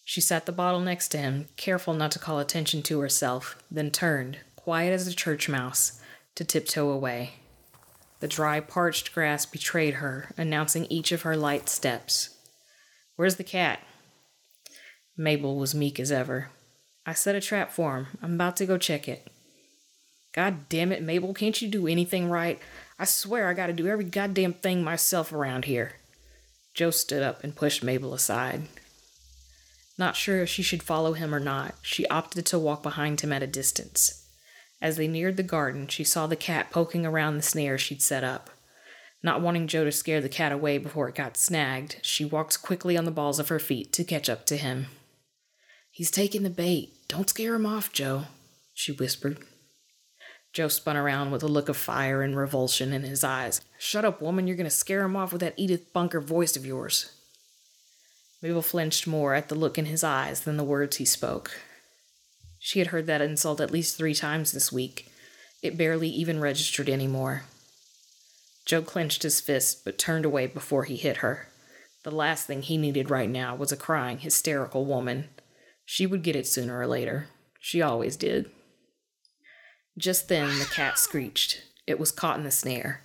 She 0.06 0.22
set 0.22 0.46
the 0.46 0.54
bottle 0.54 0.80
next 0.80 1.10
to 1.10 1.18
him, 1.18 1.50
careful 1.58 1.94
not 1.94 2.12
to 2.12 2.20
call 2.20 2.40
attention 2.40 2.84
to 2.84 3.02
herself, 3.02 3.62
then 3.70 3.92
turned, 3.92 4.40
quiet 4.56 4.94
as 4.94 5.06
a 5.06 5.14
church 5.14 5.50
mouse, 5.50 6.02
to 6.36 6.46
tiptoe 6.46 6.90
away. 6.90 7.34
The 8.22 8.30
dry, 8.30 8.62
parched 8.62 9.14
grass 9.14 9.46
betrayed 9.46 9.96
her, 9.96 10.34
announcing 10.38 10.86
each 10.86 11.12
of 11.12 11.24
her 11.24 11.36
light 11.36 11.68
steps. 11.68 12.38
Where's 13.18 13.36
the 13.36 13.44
cat? 13.44 13.82
Mabel 15.18 15.58
was 15.58 15.76
meek 15.76 16.00
as 16.00 16.14
ever. 16.14 16.50
I 17.10 17.14
set 17.14 17.34
a 17.34 17.42
trap 17.42 17.72
for 17.72 17.98
him. 17.98 18.08
I'm 18.22 18.36
about 18.36 18.56
to 18.58 18.68
go 18.68 18.78
check 18.78 19.08
it. 19.08 19.28
God 20.32 20.70
damn 20.70 20.92
it, 20.92 21.02
Mabel, 21.02 21.34
can't 21.34 21.60
you 21.60 21.68
do 21.68 21.88
anything 21.88 22.30
right? 22.30 22.60
I 23.00 23.06
swear 23.06 23.48
I 23.50 23.56
gotta 23.56 23.74
do 23.74 23.88
every 23.88 24.04
goddamn 24.06 24.54
thing 24.54 24.84
myself 24.84 25.34
around 25.34 25.66
here. 25.66 25.94
Joe 26.76 26.92
stood 26.92 27.24
up 27.24 27.44
and 27.44 27.56
pushed 27.56 27.84
Mabel 27.84 28.14
aside. 28.14 28.68
Not 29.98 30.16
sure 30.16 30.44
if 30.44 30.50
she 30.50 30.62
should 30.62 30.84
follow 30.84 31.14
him 31.14 31.34
or 31.34 31.40
not, 31.40 31.74
she 31.82 32.08
opted 32.10 32.46
to 32.46 32.60
walk 32.60 32.84
behind 32.84 33.22
him 33.22 33.34
at 33.34 33.42
a 33.42 33.48
distance. 33.48 34.28
As 34.80 34.96
they 34.96 35.08
neared 35.08 35.36
the 35.36 35.42
garden, 35.42 35.88
she 35.88 36.04
saw 36.04 36.28
the 36.28 36.36
cat 36.36 36.70
poking 36.70 37.08
around 37.08 37.38
the 37.38 37.42
snare 37.42 37.80
she'd 37.80 38.04
set 38.04 38.24
up. 38.24 38.52
Not 39.24 39.42
wanting 39.42 39.66
Joe 39.66 39.84
to 39.84 39.92
scare 39.92 40.22
the 40.22 40.30
cat 40.30 40.52
away 40.52 40.78
before 40.78 41.10
it 41.10 41.16
got 41.16 41.38
snagged, 41.38 41.98
she 42.04 42.24
walked 42.24 42.62
quickly 42.62 42.96
on 42.96 43.06
the 43.06 43.10
balls 43.10 43.40
of 43.40 43.50
her 43.50 43.58
feet 43.58 43.92
to 43.94 44.04
catch 44.04 44.30
up 44.30 44.46
to 44.46 44.58
him. 44.58 44.86
He's 46.00 46.12
taking 46.12 46.44
the 46.44 46.50
bait. 46.50 46.94
Don't 47.10 47.30
scare 47.30 47.56
him 47.56 47.66
off, 47.66 47.92
Joe, 47.92 48.28
she 48.74 48.94
whispered. 48.94 49.40
Joe 50.54 50.70
spun 50.70 50.96
around 50.96 51.32
with 51.32 51.44
a 51.44 51.48
look 51.50 51.68
of 51.68 51.76
fire 51.76 52.22
and 52.22 52.38
revulsion 52.38 52.94
in 52.94 53.02
his 53.02 53.22
eyes. 53.22 53.60
Shut 53.78 54.06
up, 54.06 54.22
woman. 54.22 54.48
You're 54.48 54.56
going 54.56 54.64
to 54.64 54.70
scare 54.70 55.04
him 55.04 55.18
off 55.18 55.34
with 55.34 55.42
that 55.42 55.56
Edith 55.58 55.92
Bunker 55.92 56.22
voice 56.22 56.56
of 56.56 56.66
yours. 56.66 57.12
Mabel 58.42 58.62
flinched 58.62 59.08
more 59.08 59.34
at 59.34 59.50
the 59.50 59.56
look 59.56 59.78
in 59.78 59.88
his 59.88 60.02
eyes 60.02 60.44
than 60.44 60.56
the 60.56 60.64
words 60.64 60.96
he 60.96 61.04
spoke. 61.04 61.52
She 62.60 62.80
had 62.80 62.88
heard 62.88 63.06
that 63.08 63.22
insult 63.22 63.60
at 63.60 63.70
least 63.70 63.98
three 63.98 64.16
times 64.16 64.54
this 64.54 64.72
week. 64.72 65.12
It 65.62 65.78
barely 65.78 66.08
even 66.08 66.40
registered 66.40 66.88
anymore. 66.88 67.44
Joe 68.66 68.84
clenched 68.84 69.24
his 69.24 69.42
fist 69.42 69.84
but 69.84 69.98
turned 69.98 70.24
away 70.24 70.48
before 70.48 70.86
he 70.86 70.96
hit 70.96 71.18
her. 71.18 71.50
The 72.06 72.12
last 72.12 72.48
thing 72.48 72.62
he 72.62 72.78
needed 72.78 73.10
right 73.10 73.30
now 73.30 73.54
was 73.54 73.74
a 73.74 73.76
crying, 73.76 74.20
hysterical 74.20 74.86
woman. 74.86 75.28
She 75.92 76.06
would 76.06 76.22
get 76.22 76.36
it 76.36 76.46
sooner 76.46 76.80
or 76.80 76.86
later. 76.86 77.30
She 77.60 77.82
always 77.82 78.16
did. 78.16 78.52
Just 79.98 80.30
then, 80.30 80.60
the 80.60 80.66
cat 80.66 81.00
screeched. 81.00 81.64
It 81.88 82.00
was 82.00 82.12
caught 82.12 82.38
in 82.38 82.44
the 82.44 82.52
snare. 82.52 83.02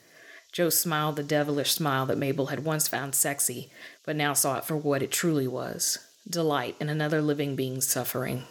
Joe 0.52 0.68
smiled 0.68 1.16
the 1.16 1.22
devilish 1.22 1.72
smile 1.72 2.04
that 2.04 2.18
Mabel 2.18 2.48
had 2.48 2.62
once 2.62 2.86
found 2.86 3.14
sexy, 3.14 3.70
but 4.04 4.16
now 4.16 4.34
saw 4.34 4.58
it 4.58 4.66
for 4.66 4.76
what 4.76 5.02
it 5.02 5.10
truly 5.10 5.48
was 5.48 5.98
delight 6.28 6.76
in 6.78 6.90
another 6.90 7.22
living 7.22 7.56
being's 7.56 7.88
suffering. 7.88 8.44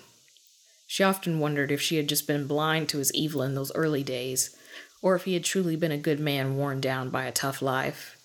She 0.88 1.04
often 1.04 1.40
wondered 1.40 1.72
if 1.72 1.80
she 1.80 1.98
had 1.98 2.10
just 2.10 2.26
been 2.26 2.48
blind 2.48 2.90
to 2.90 2.98
his 2.98 3.14
evil 3.14 3.44
in 3.44 3.54
those 3.54 3.72
early 3.76 4.02
days, 4.02 4.56
or 5.04 5.16
if 5.16 5.26
he 5.26 5.36
had 5.36 5.44
truly 5.44 5.76
been 5.76 5.92
a 5.92 5.98
good 5.98 6.20
man 6.20 6.58
worn 6.58 6.82
down 6.82 7.12
by 7.12 7.26
a 7.26 7.32
tough 7.32 7.62
life. 7.62 8.18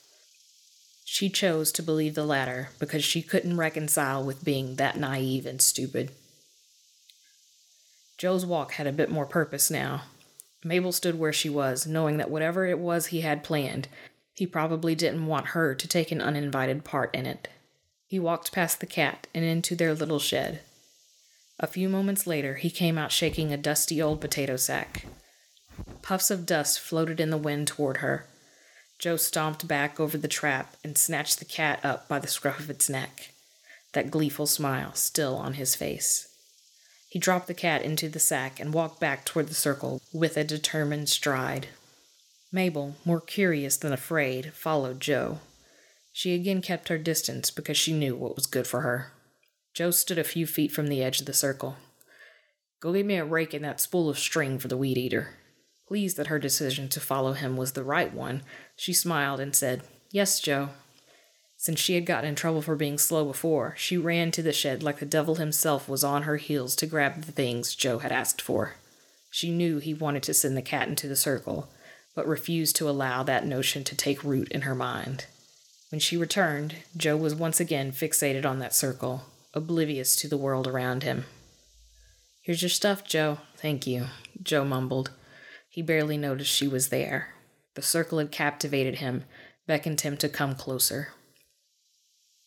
She 1.11 1.31
chose 1.31 1.73
to 1.73 1.83
believe 1.83 2.15
the 2.15 2.23
latter 2.23 2.69
because 2.79 3.03
she 3.03 3.23
couldn't 3.23 3.57
reconcile 3.57 4.23
with 4.23 4.45
being 4.45 4.77
that 4.77 4.99
naive 4.99 5.47
and 5.47 5.61
stupid. 5.61 6.11
Joe's 8.19 8.45
walk 8.45 8.73
had 8.73 8.87
a 8.87 8.93
bit 8.93 9.11
more 9.11 9.25
purpose 9.25 9.71
now. 9.71 10.03
Mabel 10.63 10.93
stood 10.93 11.19
where 11.19 11.33
she 11.33 11.49
was, 11.49 11.87
knowing 11.87 12.19
that 12.19 12.31
whatever 12.31 12.67
it 12.67 12.79
was 12.79 13.07
he 13.07 13.23
had 13.23 13.43
planned, 13.43 13.89
he 14.35 14.47
probably 14.47 14.95
didn't 14.95 15.27
want 15.27 15.49
her 15.49 15.75
to 15.75 15.89
take 15.89 16.13
an 16.13 16.21
uninvited 16.21 16.85
part 16.85 17.13
in 17.15 17.25
it. 17.25 17.49
He 18.07 18.19
walked 18.19 18.53
past 18.53 18.81
the 18.81 18.87
cat 18.87 19.29
and 19.35 19.45
into 19.47 19.75
their 19.75 19.95
little 19.95 20.21
shed. 20.21 20.61
A 21.59 21.67
few 21.67 21.89
moments 21.89 22.27
later, 22.27 22.57
he 22.57 22.71
came 22.71 22.99
out 22.99 23.13
shaking 23.13 23.51
a 23.51 23.57
dusty 23.57 24.01
old 24.01 24.21
potato 24.21 24.57
sack. 24.57 25.07
Puffs 26.03 26.31
of 26.31 26.45
dust 26.45 26.79
floated 26.79 27.19
in 27.19 27.31
the 27.31 27.39
wind 27.39 27.67
toward 27.67 27.97
her. 27.97 28.27
Joe 28.99 29.17
stomped 29.17 29.69
back 29.69 30.01
over 30.01 30.19
the 30.19 30.27
trap 30.27 30.77
and 30.83 30.99
snatched 30.99 31.39
the 31.39 31.45
cat 31.45 31.79
up 31.85 32.09
by 32.09 32.19
the 32.19 32.27
scruff 32.27 32.59
of 32.59 32.71
its 32.71 32.89
neck, 32.89 33.33
that 33.93 34.11
gleeful 34.11 34.47
smile 34.47 34.93
still 34.95 35.37
on 35.37 35.55
his 35.55 35.77
face. 35.77 36.29
He 37.09 37.19
dropped 37.19 37.47
the 37.47 37.55
cat 37.55 37.83
into 37.83 38.09
the 38.09 38.19
sack 38.19 38.59
and 38.59 38.75
walked 38.75 39.01
back 39.01 39.25
toward 39.25 39.49
the 39.49 39.55
circle 39.55 40.03
with 40.13 40.37
a 40.37 40.45
determined 40.45 41.09
stride. 41.09 41.69
Mabel, 42.51 42.97
more 43.05 43.21
curious 43.21 43.77
than 43.77 43.93
afraid, 43.93 44.53
followed 44.53 45.01
Joe. 45.01 45.39
She 46.13 46.35
again 46.35 46.61
kept 46.61 46.89
her 46.89 46.99
distance 46.99 47.51
because 47.51 47.77
she 47.77 47.93
knew 47.93 48.17
what 48.17 48.35
was 48.35 48.47
good 48.47 48.67
for 48.67 48.81
her. 48.81 49.13
Joe 49.75 49.93
stood 49.93 50.19
a 50.19 50.25
few 50.25 50.47
feet 50.47 50.73
from 50.73 50.89
the 50.89 51.03
edge 51.03 51.21
of 51.21 51.27
the 51.27 51.33
circle. 51.33 51.77
Go 52.81 52.93
get 52.93 53.07
me 53.07 53.17
a 53.17 53.25
rake 53.25 53.55
and 53.55 53.65
that 53.65 53.81
spool 53.81 54.09
of 54.09 54.19
string 54.19 54.59
for 54.59 54.69
the 54.69 54.77
weed 54.77 54.99
eater. 54.99 55.37
Pleased 55.89 56.19
that 56.19 56.27
her 56.27 56.39
decision 56.39 56.91
to 56.91 57.01
follow 57.01 57.33
him 57.33 57.57
was 57.57 57.73
the 57.73 57.83
right 57.83 58.13
one, 58.13 58.43
she 58.77 58.93
smiled 58.93 59.41
and 59.41 59.57
said, 59.57 59.81
Yes, 60.11 60.39
Joe. 60.39 60.69
Since 61.57 61.81
she 61.81 61.95
had 61.95 62.05
gotten 62.05 62.29
in 62.29 62.35
trouble 62.35 62.61
for 62.61 62.77
being 62.77 62.99
slow 62.99 63.25
before, 63.25 63.75
she 63.79 63.97
ran 63.97 64.31
to 64.33 64.43
the 64.43 64.53
shed 64.53 64.83
like 64.83 64.99
the 64.99 65.07
devil 65.07 65.37
himself 65.37 65.89
was 65.89 66.05
on 66.05 66.25
her 66.25 66.37
heels 66.37 66.77
to 66.77 66.87
grab 66.87 67.23
the 67.23 67.33
things 67.33 67.75
Joe 67.75 68.01
had 68.01 68.13
asked 68.13 68.43
for. 68.43 68.75
She 69.31 69.51
knew 69.51 69.79
he 69.79 69.95
wanted 69.95 70.23
to 70.25 70.35
send 70.35 70.59
the 70.59 70.63
cat 70.63 70.89
into 70.89 71.09
the 71.09 71.17
circle, 71.17 71.71
but 72.15 72.29
refused 72.29 72.77
to 72.77 72.91
allow 72.91 73.23
that 73.23 73.47
notion 73.47 73.83
to 73.85 73.97
take 73.97 74.23
root 74.23 74.49
in 74.51 74.63
her 74.63 74.75
mind. 74.75 75.25
When 75.89 76.01
she 76.01 76.19
returned, 76.19 76.77
Joe 76.99 77.17
was 77.17 77.35
once 77.35 77.61
again 77.61 77.93
fixated 77.93 78.45
on 78.45 78.59
that 78.59 78.75
circle, 78.75 79.23
oblivious 79.55 80.17
to 80.17 80.29
the 80.29 80.37
world 80.37 80.67
around 80.67 81.03
him. 81.03 81.25
Here's 82.43 82.61
your 82.61 82.69
stuff, 82.69 83.05
Joe. 83.05 83.39
Thank 83.57 83.87
you, 83.87 84.09
Joe 84.43 84.67
mumbled. 84.67 85.13
He 85.79 85.83
barely 85.83 86.19
noticed 86.19 86.51
she 86.51 86.67
was 86.67 86.89
there. 86.89 87.35
The 87.77 87.83
circle 87.83 88.19
had 88.19 88.33
captivated 88.33 88.97
him, 88.97 89.23
beckoned 89.69 90.01
him 90.01 90.17
to 90.17 90.29
come 90.29 90.57
closer. 90.57 91.13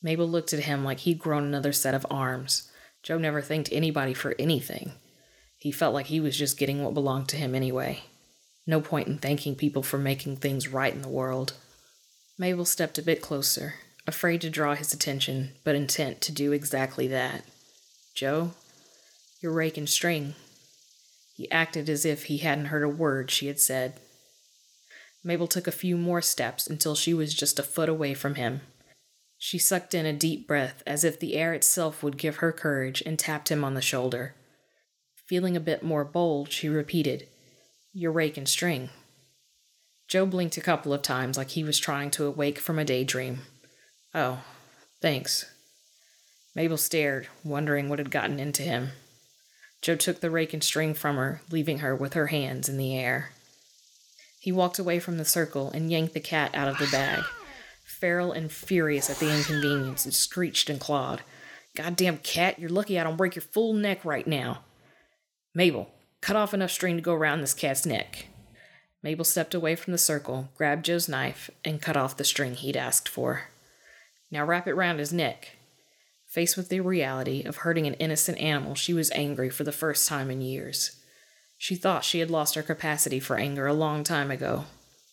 Mabel 0.02 0.28
looked 0.28 0.52
at 0.52 0.66
him 0.66 0.84
like 0.84 1.00
he'd 1.00 1.18
grown 1.18 1.46
another 1.46 1.72
set 1.72 1.94
of 1.94 2.06
arms. 2.12 2.70
Joe 3.04 3.18
never 3.18 3.42
thanked 3.42 3.70
anybody 3.72 4.14
for 4.14 4.36
anything. 4.38 4.96
He 5.56 5.72
felt 5.72 5.94
like 5.94 6.08
he 6.08 6.20
was 6.20 6.38
just 6.38 6.60
getting 6.60 6.84
what 6.84 6.94
belonged 6.94 7.30
to 7.30 7.38
him 7.38 7.56
anyway. 7.56 8.04
No 8.68 8.82
point 8.82 9.08
in 9.08 9.18
thanking 9.18 9.56
people 9.56 9.82
for 9.82 9.98
making 9.98 10.36
things 10.36 10.68
right 10.68 10.94
in 10.94 11.02
the 11.02 11.08
world. 11.08 11.54
Mabel 12.38 12.66
stepped 12.66 12.98
a 12.98 13.02
bit 13.02 13.22
closer, 13.22 13.76
afraid 14.06 14.42
to 14.42 14.50
draw 14.50 14.76
his 14.76 14.94
attention, 14.94 15.54
but 15.64 15.74
intent 15.74 16.20
to 16.20 16.34
do 16.34 16.52
exactly 16.52 17.08
that. 17.08 17.46
Joe, 18.14 18.52
you're 19.42 19.54
raking 19.54 19.88
string. 19.88 20.36
He 21.42 21.50
acted 21.50 21.90
as 21.90 22.06
if 22.06 22.26
he 22.26 22.38
hadn't 22.38 22.66
heard 22.66 22.84
a 22.84 22.88
word 22.88 23.32
she 23.32 23.48
had 23.48 23.60
said. 23.60 23.94
Mabel 25.24 25.48
took 25.48 25.66
a 25.66 25.72
few 25.72 25.98
more 25.98 26.22
steps 26.22 26.68
until 26.68 26.94
she 26.94 27.16
was 27.16 27.34
just 27.34 27.58
a 27.58 27.64
foot 27.64 27.90
away 27.90 28.14
from 28.14 28.36
him. 28.36 28.62
She 29.40 29.58
sucked 29.58 29.96
in 29.96 30.06
a 30.06 30.14
deep 30.14 30.48
breath 30.48 30.84
as 30.86 31.04
if 31.04 31.20
the 31.20 31.34
air 31.34 31.56
itself 31.56 32.04
would 32.04 32.20
give 32.20 32.36
her 32.36 32.52
courage 32.52 33.02
and 33.08 33.18
tapped 33.18 33.50
him 33.50 33.64
on 33.64 33.74
the 33.74 33.82
shoulder. 33.82 34.36
Feeling 35.26 35.58
a 35.58 35.60
bit 35.60 35.82
more 35.82 36.06
bold, 36.06 36.52
she 36.52 36.70
repeated, 36.70 37.28
You're 37.92 38.20
and 38.20 38.48
string. 38.48 38.92
Joe 40.08 40.28
blinked 40.28 40.58
a 40.58 40.62
couple 40.62 40.94
of 40.94 41.02
times 41.02 41.40
like 41.40 41.50
he 41.50 41.64
was 41.64 41.80
trying 41.80 42.12
to 42.12 42.28
awake 42.28 42.60
from 42.60 42.78
a 42.78 42.86
daydream. 42.86 43.40
Oh, 44.14 44.44
thanks. 45.02 45.52
Mabel 46.54 46.78
stared, 46.78 47.30
wondering 47.44 47.90
what 47.90 47.98
had 47.98 48.12
gotten 48.12 48.40
into 48.40 48.62
him. 48.62 48.90
Joe 49.82 49.96
took 49.96 50.20
the 50.20 50.32
rake 50.32 50.54
and 50.54 50.64
string 50.64 50.94
from 50.94 51.16
her, 51.16 51.42
leaving 51.50 51.80
her 51.80 51.96
with 51.96 52.14
her 52.14 52.28
hands 52.28 52.70
in 52.70 52.78
the 52.78 52.98
air. 52.98 53.32
He 54.40 54.52
walked 54.52 54.80
away 54.80 55.00
from 55.00 55.18
the 55.18 55.26
circle 55.26 55.70
and 55.72 55.92
yanked 55.92 56.14
the 56.14 56.20
cat 56.20 56.54
out 56.54 56.68
of 56.68 56.78
the 56.78 56.88
bag 56.92 57.24
feral 58.02 58.32
and 58.32 58.52
furious 58.52 59.12
at 59.12 59.18
the 59.18 59.32
inconvenience, 59.32 60.08
it 60.08 60.14
screeched 60.16 60.72
and 60.72 60.80
clawed. 60.80 61.22
Goddamn 61.76 62.18
cat, 62.18 62.58
you're 62.58 62.70
lucky 62.70 63.00
I 63.00 63.04
don't 63.04 63.16
break 63.16 63.36
your 63.36 63.44
full 63.44 63.74
neck 63.74 64.04
right 64.04 64.26
now. 64.26 64.64
Mabel, 65.54 65.88
cut 66.20 66.36
off 66.36 66.54
enough 66.54 66.72
string 66.72 66.96
to 66.96 67.02
go 67.02 67.14
around 67.14 67.42
this 67.42 67.54
cat's 67.54 67.86
neck. 67.86 68.26
Mabel 69.04 69.24
stepped 69.24 69.54
away 69.54 69.76
from 69.76 69.94
the 69.94 70.00
circle, 70.00 70.50
grabbed 70.58 70.86
Joe's 70.86 71.08
knife, 71.08 71.52
and 71.64 71.82
cut 71.82 71.96
off 71.96 72.18
the 72.18 72.24
string 72.24 72.56
he'd 72.56 72.76
asked 72.76 73.08
for. 73.08 73.44
Now 74.32 74.46
wrap 74.46 74.68
it 74.68 74.74
round 74.74 74.98
his 74.98 75.14
neck. 75.14 75.58
Faced 76.32 76.58
with 76.58 76.70
the 76.70 76.80
reality 76.80 77.44
of 77.44 77.58
hurting 77.58 77.88
an 77.88 77.96
innocent 77.96 78.40
animal, 78.40 78.76
she 78.76 78.94
was 78.94 79.12
angry 79.12 79.50
for 79.50 79.64
the 79.64 79.72
first 79.72 80.08
time 80.08 80.32
in 80.32 80.42
years. 80.42 80.98
She 81.58 81.76
thought 81.76 82.04
she 82.04 82.20
had 82.20 82.32
lost 82.32 82.56
her 82.56 82.64
capacity 82.64 83.20
for 83.20 83.38
anger 83.38 83.68
a 83.68 83.74
long 83.74 84.04
time 84.04 84.32
ago. 84.32 84.66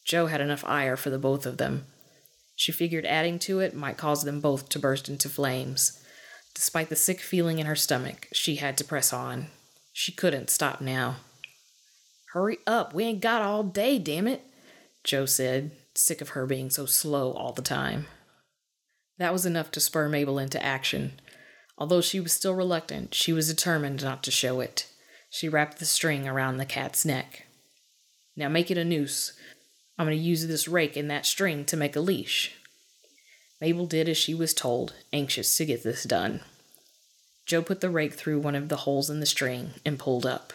Joe 0.06 0.26
had 0.26 0.40
enough 0.40 0.64
ire 0.64 0.96
for 0.96 1.10
the 1.10 1.18
both 1.18 1.44
of 1.44 1.58
them, 1.58 1.86
she 2.58 2.72
figured 2.72 3.06
adding 3.06 3.38
to 3.38 3.60
it 3.60 3.72
might 3.72 3.96
cause 3.96 4.24
them 4.24 4.40
both 4.40 4.68
to 4.70 4.80
burst 4.80 5.08
into 5.08 5.28
flames. 5.28 6.02
Despite 6.56 6.88
the 6.88 6.96
sick 6.96 7.20
feeling 7.20 7.60
in 7.60 7.66
her 7.66 7.76
stomach, 7.76 8.26
she 8.32 8.56
had 8.56 8.76
to 8.78 8.84
press 8.84 9.12
on. 9.12 9.46
She 9.92 10.10
couldn't 10.10 10.50
stop 10.50 10.80
now. 10.80 11.18
Hurry 12.32 12.58
up, 12.66 12.92
we 12.92 13.04
ain't 13.04 13.20
got 13.20 13.42
all 13.42 13.62
day, 13.62 14.00
damn 14.00 14.26
it, 14.26 14.42
Joe 15.04 15.24
said, 15.24 15.70
sick 15.94 16.20
of 16.20 16.30
her 16.30 16.46
being 16.46 16.68
so 16.68 16.84
slow 16.84 17.30
all 17.30 17.52
the 17.52 17.62
time. 17.62 18.08
That 19.18 19.32
was 19.32 19.44
enough 19.44 19.70
to 19.72 19.80
spur 19.80 20.08
Mabel 20.08 20.38
into 20.38 20.62
action. 20.64 21.20
Although 21.76 22.00
she 22.00 22.20
was 22.20 22.32
still 22.32 22.54
reluctant, 22.54 23.14
she 23.14 23.32
was 23.32 23.48
determined 23.48 24.02
not 24.02 24.22
to 24.24 24.30
show 24.30 24.60
it. 24.60 24.86
She 25.30 25.48
wrapped 25.48 25.78
the 25.78 25.84
string 25.84 26.26
around 26.26 26.56
the 26.56 26.64
cat's 26.64 27.04
neck. 27.04 27.46
Now 28.36 28.48
make 28.48 28.70
it 28.70 28.78
a 28.78 28.84
noose. 28.84 29.32
I'm 29.98 30.06
going 30.06 30.16
to 30.16 30.22
use 30.22 30.46
this 30.46 30.68
rake 30.68 30.96
and 30.96 31.10
that 31.10 31.26
string 31.26 31.64
to 31.66 31.76
make 31.76 31.96
a 31.96 32.00
leash. 32.00 32.52
Mabel 33.60 33.86
did 33.86 34.08
as 34.08 34.16
she 34.16 34.34
was 34.34 34.54
told, 34.54 34.94
anxious 35.12 35.56
to 35.56 35.64
get 35.64 35.82
this 35.82 36.04
done. 36.04 36.40
Joe 37.46 37.62
put 37.62 37.80
the 37.80 37.90
rake 37.90 38.14
through 38.14 38.38
one 38.38 38.54
of 38.54 38.68
the 38.68 38.76
holes 38.76 39.10
in 39.10 39.20
the 39.20 39.26
string 39.26 39.70
and 39.84 39.98
pulled 39.98 40.24
up. 40.24 40.52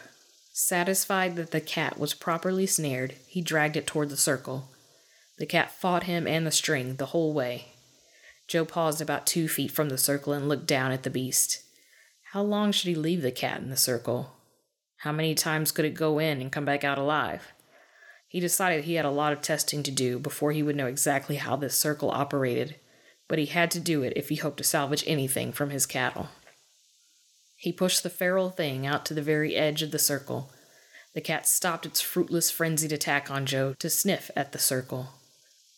Satisfied 0.53 1.35
that 1.35 1.51
the 1.51 1.59
cat 1.59 1.99
was 1.99 2.13
properly 2.13 2.65
snared, 2.65 3.15
he 3.27 3.41
dragged 3.41 3.75
it 3.75 3.87
toward 3.87 4.09
the 4.09 4.17
circle. 4.17 4.69
The 5.37 5.45
cat 5.45 5.71
fought 5.71 6.03
him 6.03 6.27
and 6.27 6.45
the 6.45 6.51
string 6.51 6.95
the 6.95 7.07
whole 7.07 7.33
way. 7.33 7.72
Joe 8.53 8.65
paused 8.65 9.01
about 9.01 9.25
two 9.25 9.47
feet 9.47 9.71
from 9.71 9.89
the 9.89 9.97
circle 9.97 10.31
and 10.31 10.47
looked 10.47 10.67
down 10.67 10.91
at 10.91 11.01
the 11.01 11.09
beast. 11.09 11.63
How 12.33 12.43
long 12.43 12.71
should 12.71 12.87
he 12.87 12.93
leave 12.93 13.23
the 13.23 13.31
cat 13.31 13.59
in 13.59 13.71
the 13.71 13.75
circle? 13.75 14.35
How 14.97 15.11
many 15.11 15.33
times 15.33 15.71
could 15.71 15.85
it 15.85 15.95
go 15.95 16.19
in 16.19 16.39
and 16.39 16.51
come 16.51 16.63
back 16.63 16.83
out 16.83 16.99
alive? 16.99 17.51
He 18.27 18.39
decided 18.39 18.83
he 18.83 18.93
had 18.93 19.05
a 19.05 19.09
lot 19.09 19.33
of 19.33 19.41
testing 19.41 19.81
to 19.81 19.89
do 19.89 20.19
before 20.19 20.51
he 20.51 20.61
would 20.61 20.75
know 20.75 20.85
exactly 20.85 21.37
how 21.37 21.55
this 21.55 21.75
circle 21.75 22.11
operated, 22.11 22.75
but 23.27 23.39
he 23.39 23.47
had 23.47 23.71
to 23.71 23.79
do 23.79 24.03
it 24.03 24.13
if 24.15 24.29
he 24.29 24.35
hoped 24.35 24.57
to 24.57 24.63
salvage 24.63 25.03
anything 25.07 25.51
from 25.51 25.71
his 25.71 25.87
cattle. 25.87 26.27
He 27.55 27.71
pushed 27.71 28.03
the 28.03 28.09
feral 28.11 28.51
thing 28.51 28.85
out 28.85 29.03
to 29.07 29.15
the 29.15 29.23
very 29.23 29.55
edge 29.55 29.81
of 29.81 29.89
the 29.89 29.97
circle. 29.97 30.51
The 31.15 31.21
cat 31.21 31.47
stopped 31.47 31.87
its 31.87 32.01
fruitless, 32.01 32.51
frenzied 32.51 32.91
attack 32.91 33.31
on 33.31 33.47
Joe 33.47 33.73
to 33.79 33.89
sniff 33.89 34.29
at 34.35 34.51
the 34.51 34.59
circle. 34.59 35.07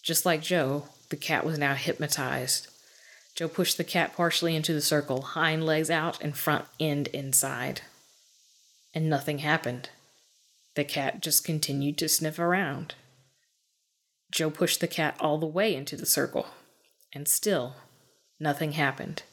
Just 0.03 0.25
like 0.25 0.41
Joe, 0.41 0.89
the 1.09 1.15
cat 1.15 1.45
was 1.45 1.57
now 1.57 1.75
hypnotized. 1.75 2.67
Joe 3.35 3.47
pushed 3.47 3.77
the 3.77 3.83
cat 3.83 4.15
partially 4.15 4.55
into 4.55 4.73
the 4.73 4.81
circle, 4.81 5.21
hind 5.21 5.65
legs 5.65 5.89
out 5.89 6.21
and 6.21 6.37
front 6.37 6.65
end 6.79 7.07
inside. 7.07 7.81
And 8.93 9.09
nothing 9.09 9.39
happened. 9.39 9.89
The 10.75 10.85
cat 10.85 11.21
just 11.21 11.43
continued 11.43 11.97
to 11.99 12.09
sniff 12.09 12.39
around. 12.39 12.95
Joe 14.31 14.49
pushed 14.49 14.81
the 14.81 14.87
cat 14.87 15.15
all 15.19 15.37
the 15.37 15.45
way 15.45 15.75
into 15.75 15.95
the 15.95 16.05
circle, 16.05 16.47
and 17.13 17.27
still 17.27 17.75
nothing 18.39 18.73
happened. 18.73 19.23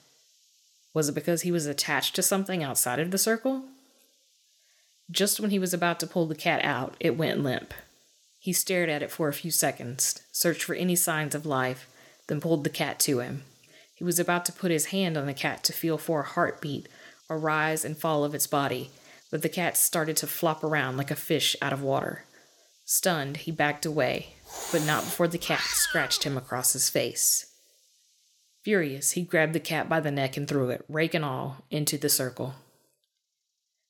Was 0.95 1.09
it 1.09 1.15
because 1.15 1.43
he 1.43 1.53
was 1.53 1.67
attached 1.67 2.15
to 2.17 2.23
something 2.23 2.63
outside 2.63 2.99
of 2.99 3.11
the 3.11 3.19
circle? 3.19 3.65
Just 5.11 5.41
when 5.41 5.51
he 5.51 5.59
was 5.59 5.75
about 5.75 5.99
to 6.01 6.07
pull 6.07 6.27
the 6.27 6.35
cat 6.35 6.65
out, 6.65 6.97
it 7.01 7.17
went 7.17 7.43
limp. 7.43 7.75
He 8.43 8.53
stared 8.53 8.89
at 8.89 9.05
it 9.05 9.13
for 9.13 9.29
a 9.29 9.33
few 9.33 9.53
seconds, 9.53 10.21
searched 10.33 10.65
for 10.65 10.75
any 10.75 10.97
signs 10.97 11.37
of 11.37 11.47
life, 11.47 11.87
then 12.27 12.41
pulled 12.41 12.65
the 12.65 12.71
cat 12.71 12.99
to 12.99 13.21
him. 13.21 13.45
He 13.95 14.03
was 14.03 14.19
about 14.19 14.45
to 14.47 14.53
put 14.53 14.73
his 14.73 14.87
hand 14.87 15.17
on 15.17 15.27
the 15.27 15.33
cat 15.33 15.63
to 15.63 15.73
feel 15.73 15.97
for 15.97 16.23
a 16.23 16.25
heartbeat 16.25 16.89
or 17.29 17.39
rise 17.39 17.85
and 17.85 17.97
fall 17.97 18.25
of 18.25 18.35
its 18.35 18.49
body, 18.49 18.91
but 19.31 19.43
the 19.43 19.49
cat 19.49 19.77
started 19.77 20.17
to 20.17 20.27
flop 20.27 20.65
around 20.65 20.97
like 20.97 21.13
a 21.13 21.15
fish 21.15 21.55
out 21.63 21.73
of 21.73 21.85
water. 21.85 22.25
Stunned, 22.85 23.37
he 23.37 23.53
backed 23.53 23.87
away, 23.87 24.35
but 24.73 24.83
not 24.83 25.05
before 25.05 25.29
the 25.29 25.39
cat 25.39 25.61
scratched 25.61 26.25
him 26.25 26.37
across 26.37 26.73
his 26.73 26.91
face. 26.91 27.47
Furious, 28.65 29.13
he 29.13 29.23
grabbed 29.23 29.53
the 29.53 29.61
cat 29.61 29.89
by 29.89 30.01
the 30.01 30.11
neck 30.11 30.37
and 30.37 30.49
threw 30.49 30.71
it, 30.71 30.85
rake 30.89 31.15
and 31.15 31.25
all, 31.25 31.59
into 31.71 31.97
the 31.97 32.09
circle. 32.09 32.57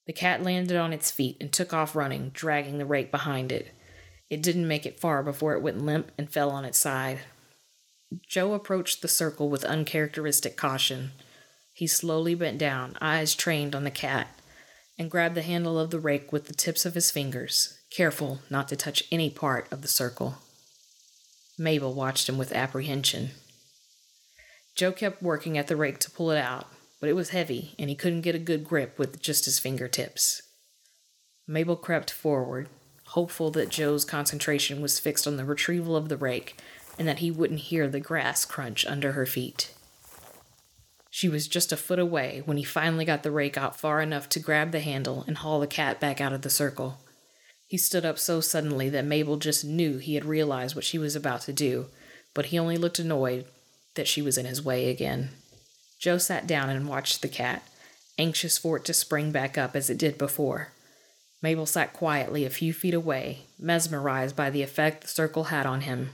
The 0.06 0.12
cat 0.12 0.42
landed 0.42 0.76
on 0.76 0.92
its 0.92 1.10
feet 1.10 1.38
and 1.40 1.50
took 1.50 1.72
off 1.72 1.96
running, 1.96 2.32
dragging 2.34 2.76
the 2.76 2.84
rake 2.84 3.10
behind 3.10 3.50
it. 3.50 3.72
It 4.32 4.40
didn't 4.40 4.66
make 4.66 4.86
it 4.86 4.98
far 4.98 5.22
before 5.22 5.52
it 5.52 5.60
went 5.60 5.84
limp 5.84 6.10
and 6.16 6.32
fell 6.32 6.48
on 6.48 6.64
its 6.64 6.78
side. 6.78 7.18
Joe 8.26 8.54
approached 8.54 9.02
the 9.02 9.06
circle 9.06 9.50
with 9.50 9.62
uncharacteristic 9.62 10.56
caution. 10.56 11.10
He 11.74 11.86
slowly 11.86 12.34
bent 12.34 12.56
down, 12.56 12.96
eyes 12.98 13.34
trained 13.34 13.74
on 13.74 13.84
the 13.84 13.90
cat, 13.90 14.28
and 14.98 15.10
grabbed 15.10 15.34
the 15.34 15.42
handle 15.42 15.78
of 15.78 15.90
the 15.90 16.00
rake 16.00 16.32
with 16.32 16.46
the 16.46 16.54
tips 16.54 16.86
of 16.86 16.94
his 16.94 17.10
fingers, 17.10 17.78
careful 17.90 18.38
not 18.48 18.68
to 18.68 18.76
touch 18.76 19.04
any 19.12 19.28
part 19.28 19.70
of 19.70 19.82
the 19.82 19.86
circle. 19.86 20.38
Mabel 21.58 21.92
watched 21.92 22.26
him 22.26 22.38
with 22.38 22.54
apprehension. 22.54 23.32
Joe 24.74 24.92
kept 24.92 25.22
working 25.22 25.58
at 25.58 25.66
the 25.66 25.76
rake 25.76 25.98
to 25.98 26.10
pull 26.10 26.30
it 26.30 26.38
out, 26.38 26.68
but 27.00 27.10
it 27.10 27.16
was 27.16 27.30
heavy 27.30 27.74
and 27.78 27.90
he 27.90 27.94
couldn't 27.94 28.22
get 28.22 28.34
a 28.34 28.38
good 28.38 28.64
grip 28.64 28.98
with 28.98 29.20
just 29.20 29.44
his 29.44 29.58
fingertips. 29.58 30.40
Mabel 31.46 31.76
crept 31.76 32.10
forward, 32.10 32.70
hopeful 33.12 33.50
that 33.50 33.68
Joe's 33.68 34.06
concentration 34.06 34.80
was 34.80 34.98
fixed 34.98 35.26
on 35.26 35.36
the 35.36 35.44
retrieval 35.44 35.96
of 35.96 36.08
the 36.08 36.16
rake 36.16 36.56
and 36.98 37.06
that 37.06 37.18
he 37.18 37.30
wouldn't 37.30 37.60
hear 37.60 37.86
the 37.86 38.00
grass 38.00 38.46
crunch 38.46 38.86
under 38.86 39.12
her 39.12 39.26
feet. 39.26 39.72
She 41.10 41.28
was 41.28 41.46
just 41.46 41.72
a 41.72 41.76
foot 41.76 41.98
away 41.98 42.42
when 42.46 42.56
he 42.56 42.64
finally 42.64 43.04
got 43.04 43.22
the 43.22 43.30
rake 43.30 43.58
out 43.58 43.78
far 43.78 44.00
enough 44.00 44.30
to 44.30 44.40
grab 44.40 44.72
the 44.72 44.80
handle 44.80 45.24
and 45.26 45.36
haul 45.36 45.60
the 45.60 45.66
cat 45.66 46.00
back 46.00 46.22
out 46.22 46.32
of 46.32 46.40
the 46.40 46.48
circle. 46.48 47.00
He 47.66 47.76
stood 47.76 48.06
up 48.06 48.18
so 48.18 48.40
suddenly 48.40 48.88
that 48.88 49.04
Mabel 49.04 49.36
just 49.36 49.62
knew 49.62 49.98
he 49.98 50.14
had 50.14 50.24
realized 50.24 50.74
what 50.74 50.84
she 50.84 50.96
was 50.96 51.14
about 51.14 51.42
to 51.42 51.52
do, 51.52 51.88
but 52.32 52.46
he 52.46 52.58
only 52.58 52.78
looked 52.78 52.98
annoyed 52.98 53.44
that 53.94 54.08
she 54.08 54.22
was 54.22 54.38
in 54.38 54.46
his 54.46 54.64
way 54.64 54.88
again. 54.88 55.30
Joe 55.98 56.16
sat 56.16 56.46
down 56.46 56.70
and 56.70 56.88
watched 56.88 57.20
the 57.20 57.28
cat, 57.28 57.62
anxious 58.16 58.56
for 58.56 58.78
it 58.78 58.86
to 58.86 58.94
spring 58.94 59.32
back 59.32 59.58
up 59.58 59.76
as 59.76 59.90
it 59.90 59.98
did 59.98 60.16
before. 60.16 60.72
Mabel 61.42 61.66
sat 61.66 61.92
quietly 61.92 62.44
a 62.44 62.50
few 62.50 62.72
feet 62.72 62.94
away, 62.94 63.40
mesmerized 63.58 64.36
by 64.36 64.48
the 64.48 64.62
effect 64.62 65.02
the 65.02 65.08
circle 65.08 65.44
had 65.44 65.66
on 65.66 65.82
him. 65.82 66.10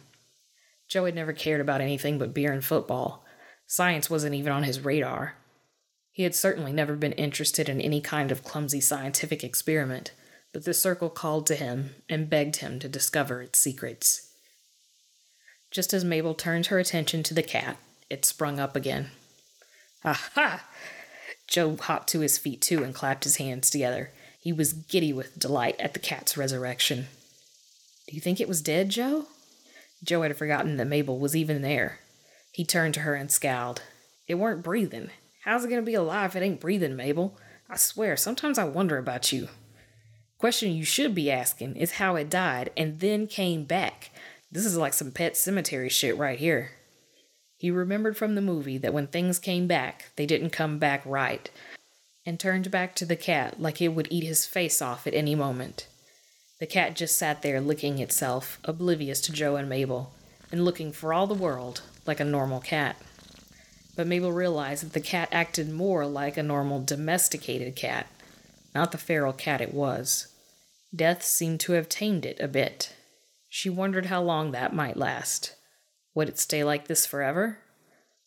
Joe 0.89 1.05
had 1.05 1.15
never 1.15 1.35
cared 1.35 1.61
about 1.61 1.83
anything 1.83 2.19
but 2.19 2.33
beer 2.33 2.51
and 2.51 2.65
football. 2.65 3.25
Science 3.67 4.09
wasn't 4.09 4.35
even 4.35 4.51
on 4.51 4.63
his 4.63 4.81
radar. 4.81 5.35
He 6.11 6.23
had 6.23 6.35
certainly 6.35 6.73
never 6.73 6.97
been 6.97 7.13
interested 7.13 7.69
in 7.69 7.81
any 7.81 8.01
kind 8.01 8.33
of 8.33 8.43
clumsy 8.43 8.81
scientific 8.81 9.45
experiment, 9.45 10.13
but 10.53 10.65
the 10.65 10.73
circle 10.73 11.11
called 11.11 11.47
to 11.47 11.55
him 11.55 11.95
and 12.09 12.31
begged 12.31 12.57
him 12.57 12.79
to 12.79 12.89
discover 12.89 13.43
its 13.43 13.59
secrets. 13.59 14.31
Just 15.71 15.93
as 15.93 16.05
Mabel 16.05 16.35
turned 16.35 16.67
her 16.67 16.79
attention 16.79 17.23
to 17.25 17.35
the 17.35 17.43
cat, 17.43 17.77
it 18.09 18.25
sprung 18.25 18.59
up 18.59 18.75
again. 18.75 19.11
Aha! 20.05 20.65
Joe 21.47 21.77
hopped 21.77 22.09
to 22.09 22.21
his 22.21 22.39
feet 22.39 22.63
too 22.63 22.83
and 22.83 22.95
clapped 22.95 23.25
his 23.25 23.37
hands 23.37 23.69
together. 23.69 24.11
He 24.49 24.53
was 24.55 24.73
giddy 24.73 25.13
with 25.13 25.39
delight 25.39 25.79
at 25.79 25.93
the 25.93 25.99
cat's 25.99 26.35
resurrection. 26.35 27.09
Do 28.07 28.15
you 28.15 28.21
think 28.23 28.41
it 28.41 28.49
was 28.49 28.63
dead, 28.63 28.89
Joe? 28.89 29.27
Joe 30.03 30.23
had 30.23 30.39
forgotten 30.39 30.79
that 30.79 30.87
Mabel 30.87 31.19
was 31.19 31.37
even 31.37 31.61
there. 31.61 31.99
He 32.51 32.65
turned 32.65 32.95
to 32.95 33.01
her 33.01 33.15
and 33.15 33.31
scowled. 33.31 33.83
It 34.27 34.37
weren't 34.37 34.63
breathing. 34.63 35.11
How's 35.45 35.67
it 35.67 35.69
going 35.69 35.83
to 35.83 35.87
be 35.87 35.93
alive 35.93 36.31
if 36.31 36.37
it 36.37 36.47
ain't 36.47 36.63
breathing, 36.63 36.97
Mabel? 36.97 37.37
I 37.69 37.77
swear, 37.77 38.17
sometimes 38.17 38.57
I 38.57 38.65
wonder 38.65 38.97
about 38.97 39.33
you. 39.33 39.49
Question 40.39 40.73
you 40.73 40.87
should 40.87 41.15
be 41.15 41.31
asking 41.31 41.77
is 41.77 41.93
how 42.01 42.17
it 42.17 42.31
died 42.31 42.71
and 42.75 43.01
then 43.01 43.27
came 43.27 43.65
back. 43.65 44.11
This 44.51 44.65
is 44.65 44.79
like 44.79 44.95
some 44.95 45.13
pet 45.13 45.37
cemetery 45.37 45.91
shit 45.91 46.17
right 46.17 46.39
here. 46.39 46.71
He 47.59 47.71
remembered 47.71 48.17
from 48.17 48.35
the 48.35 48.41
movie 48.41 48.79
that 48.79 48.95
when 48.95 49.09
things 49.09 49.39
came 49.39 49.67
back, 49.67 50.07
they 50.17 50.25
didn't 50.25 50.53
come 50.57 50.79
back 50.79 51.03
right, 51.05 51.51
and 52.29 52.39
turned 52.39 52.71
back 52.71 52.95
to 52.95 53.07
the 53.07 53.17
cat 53.17 53.59
like 53.59 53.81
it 53.81 53.89
would 53.89 54.07
eat 54.11 54.23
his 54.23 54.45
face 54.45 54.83
off 54.83 55.07
at 55.07 55.15
any 55.15 55.35
moment. 55.35 55.89
The 56.61 56.67
cat 56.67 56.95
just 56.95 57.17
sat 57.17 57.41
there 57.41 57.59
licking 57.59 58.01
itself, 58.01 58.59
oblivious 58.65 59.23
to 59.23 59.33
Joe 59.33 59.57
and 59.57 59.67
Mabel, 59.67 60.13
and 60.53 60.63
looking 60.63 60.93
for 60.93 61.15
all 61.15 61.27
the 61.27 61.33
world 61.33 61.81
like 62.05 62.21
a 62.21 62.25
normal 62.25 62.61
cat. 62.61 62.97
But 63.97 64.07
Mabel 64.07 64.31
realized 64.31 64.85
that 64.85 64.93
the 64.93 65.01
cat 65.01 65.31
acted 65.33 65.73
more 65.73 66.05
like 66.05 66.37
a 66.37 66.43
normal 66.43 66.85
domesticated 66.85 67.75
cat, 67.77 68.09
not 68.75 68.93
the 68.93 68.99
feral 68.99 69.33
cat 69.33 69.63
it 69.63 69.73
was. 69.73 70.29
Death 70.95 71.25
seemed 71.25 71.61
to 71.61 71.73
have 71.73 71.89
tamed 71.89 72.27
it 72.27 72.39
a 72.41 72.47
bit, 72.47 72.93
she 73.49 73.71
wondered 73.71 74.07
how 74.07 74.21
long 74.21 74.51
that 74.51 74.75
might 74.75 74.99
last. 74.99 75.55
Would 76.15 76.29
it 76.29 76.39
stay 76.39 76.63
like 76.63 76.89
this 76.89 77.07
forever? 77.07 77.61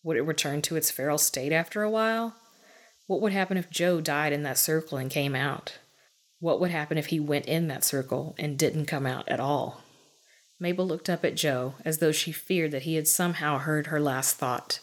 Would 0.02 0.18
it 0.18 0.24
return 0.24 0.64
to 0.64 0.76
its 0.76 0.90
feral 0.90 1.20
state 1.20 1.52
after 1.52 1.84
a 1.84 1.90
while? 1.92 2.36
What 3.12 3.19
would 3.19 3.34
happen 3.34 3.58
if 3.58 3.69
Joe 3.69 4.00
died 4.00 4.32
in 4.32 4.43
that 4.43 4.58
circle 4.58 4.97
and 4.97 5.12
came 5.12 5.36
out? 5.36 5.80
What 6.39 6.62
would 6.62 6.71
happen 6.71 6.97
if 6.97 7.08
he 7.08 7.19
went 7.19 7.45
in 7.45 7.67
that 7.67 7.84
circle 7.84 8.36
and 8.39 8.58
didn't 8.58 8.86
come 8.86 9.06
out 9.06 9.28
at 9.28 9.41
all? 9.41 9.82
Mabel 10.62 10.88
looked 10.88 11.10
up 11.10 11.26
at 11.26 11.36
Joe 11.36 11.74
as 11.84 11.97
though 11.97 12.13
she 12.13 12.32
feared 12.32 12.71
that 12.71 12.84
he 12.84 12.95
had 12.95 13.10
somehow 13.10 13.58
heard 13.58 13.88
her 13.88 14.00
last 14.00 14.38
thought. 14.38 14.80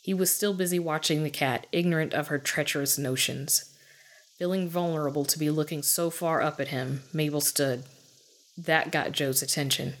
He 0.00 0.14
was 0.14 0.34
still 0.34 0.54
busy 0.54 0.78
watching 0.78 1.22
the 1.22 1.28
cat, 1.28 1.66
ignorant 1.70 2.14
of 2.14 2.28
her 2.28 2.38
treacherous 2.38 2.96
notions. 2.96 3.70
Feeling 4.38 4.70
vulnerable 4.70 5.26
to 5.26 5.38
be 5.38 5.50
looking 5.50 5.82
so 5.82 6.08
far 6.08 6.40
up 6.40 6.58
at 6.60 6.68
him, 6.68 7.02
Mabel 7.12 7.42
stood, 7.42 7.84
that 8.56 8.90
got 8.90 9.12
Joe's 9.12 9.42
attention. 9.42 9.92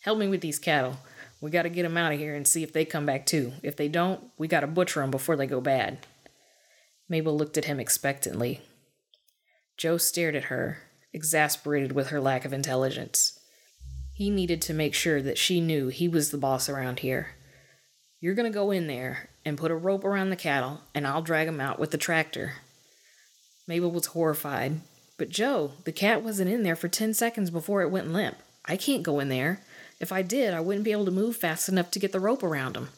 Help 0.00 0.18
me 0.18 0.26
with 0.26 0.40
these 0.40 0.58
cattle. 0.58 0.96
We 1.40 1.52
got 1.52 1.62
to 1.62 1.68
get 1.68 1.84
them 1.84 1.96
out 1.96 2.14
of 2.14 2.18
here 2.18 2.34
and 2.34 2.48
see 2.48 2.64
if 2.64 2.72
they 2.72 2.84
come 2.84 3.06
back 3.06 3.26
too. 3.26 3.52
If 3.62 3.76
they 3.76 3.86
don't, 3.86 4.24
we 4.38 4.48
got 4.48 4.62
to 4.62 4.66
butcher 4.66 5.02
them 5.02 5.12
before 5.12 5.36
they 5.36 5.46
go 5.46 5.60
bad. 5.60 5.98
Mabel 7.08 7.36
looked 7.36 7.56
at 7.56 7.66
him 7.66 7.78
expectantly. 7.78 8.60
Joe 9.76 9.96
stared 9.96 10.34
at 10.34 10.44
her, 10.44 10.78
exasperated 11.12 11.92
with 11.92 12.08
her 12.08 12.20
lack 12.20 12.44
of 12.44 12.52
intelligence. 12.52 13.38
He 14.14 14.30
needed 14.30 14.62
to 14.62 14.74
make 14.74 14.94
sure 14.94 15.20
that 15.20 15.38
she 15.38 15.60
knew 15.60 15.88
he 15.88 16.08
was 16.08 16.30
the 16.30 16.38
boss 16.38 16.68
around 16.68 17.00
here. 17.00 17.34
You're 18.20 18.34
going 18.34 18.50
to 18.50 18.54
go 18.54 18.70
in 18.70 18.86
there 18.86 19.28
and 19.44 19.58
put 19.58 19.70
a 19.70 19.76
rope 19.76 20.04
around 20.04 20.30
the 20.30 20.36
cattle, 20.36 20.80
and 20.94 21.06
I'll 21.06 21.22
drag 21.22 21.46
them 21.46 21.60
out 21.60 21.78
with 21.78 21.90
the 21.90 21.98
tractor. 21.98 22.54
Mabel 23.68 23.90
was 23.90 24.06
horrified, 24.06 24.80
but 25.18 25.28
Joe, 25.28 25.72
the 25.84 25.92
cat 25.92 26.22
wasn't 26.22 26.50
in 26.50 26.62
there 26.62 26.76
for 26.76 26.88
10 26.88 27.14
seconds 27.14 27.50
before 27.50 27.82
it 27.82 27.90
went 27.90 28.12
limp. 28.12 28.38
I 28.64 28.76
can't 28.76 29.02
go 29.02 29.20
in 29.20 29.28
there. 29.28 29.60
If 30.00 30.12
I 30.12 30.22
did, 30.22 30.54
I 30.54 30.60
wouldn't 30.60 30.84
be 30.84 30.92
able 30.92 31.04
to 31.04 31.10
move 31.10 31.36
fast 31.36 31.68
enough 31.68 31.90
to 31.92 31.98
get 31.98 32.12
the 32.12 32.20
rope 32.20 32.42
around 32.42 32.76
him. 32.76 32.88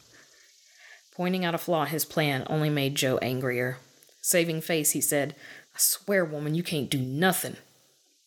Pointing 1.15 1.45
out 1.45 1.55
a 1.55 1.59
flaw 1.59 1.83
in 1.83 1.89
his 1.89 2.05
plan 2.05 2.45
only 2.49 2.71
made 2.71 2.95
Joe 2.95 3.19
angrier. 3.19 3.79
Saving 4.29 4.61
face, 4.61 4.91
he 4.91 5.01
said, 5.01 5.35
I 5.75 5.79
swear, 5.79 6.23
woman, 6.23 6.55
you 6.55 6.63
can't 6.63 6.91
do 6.91 6.99
nothing. 6.99 7.57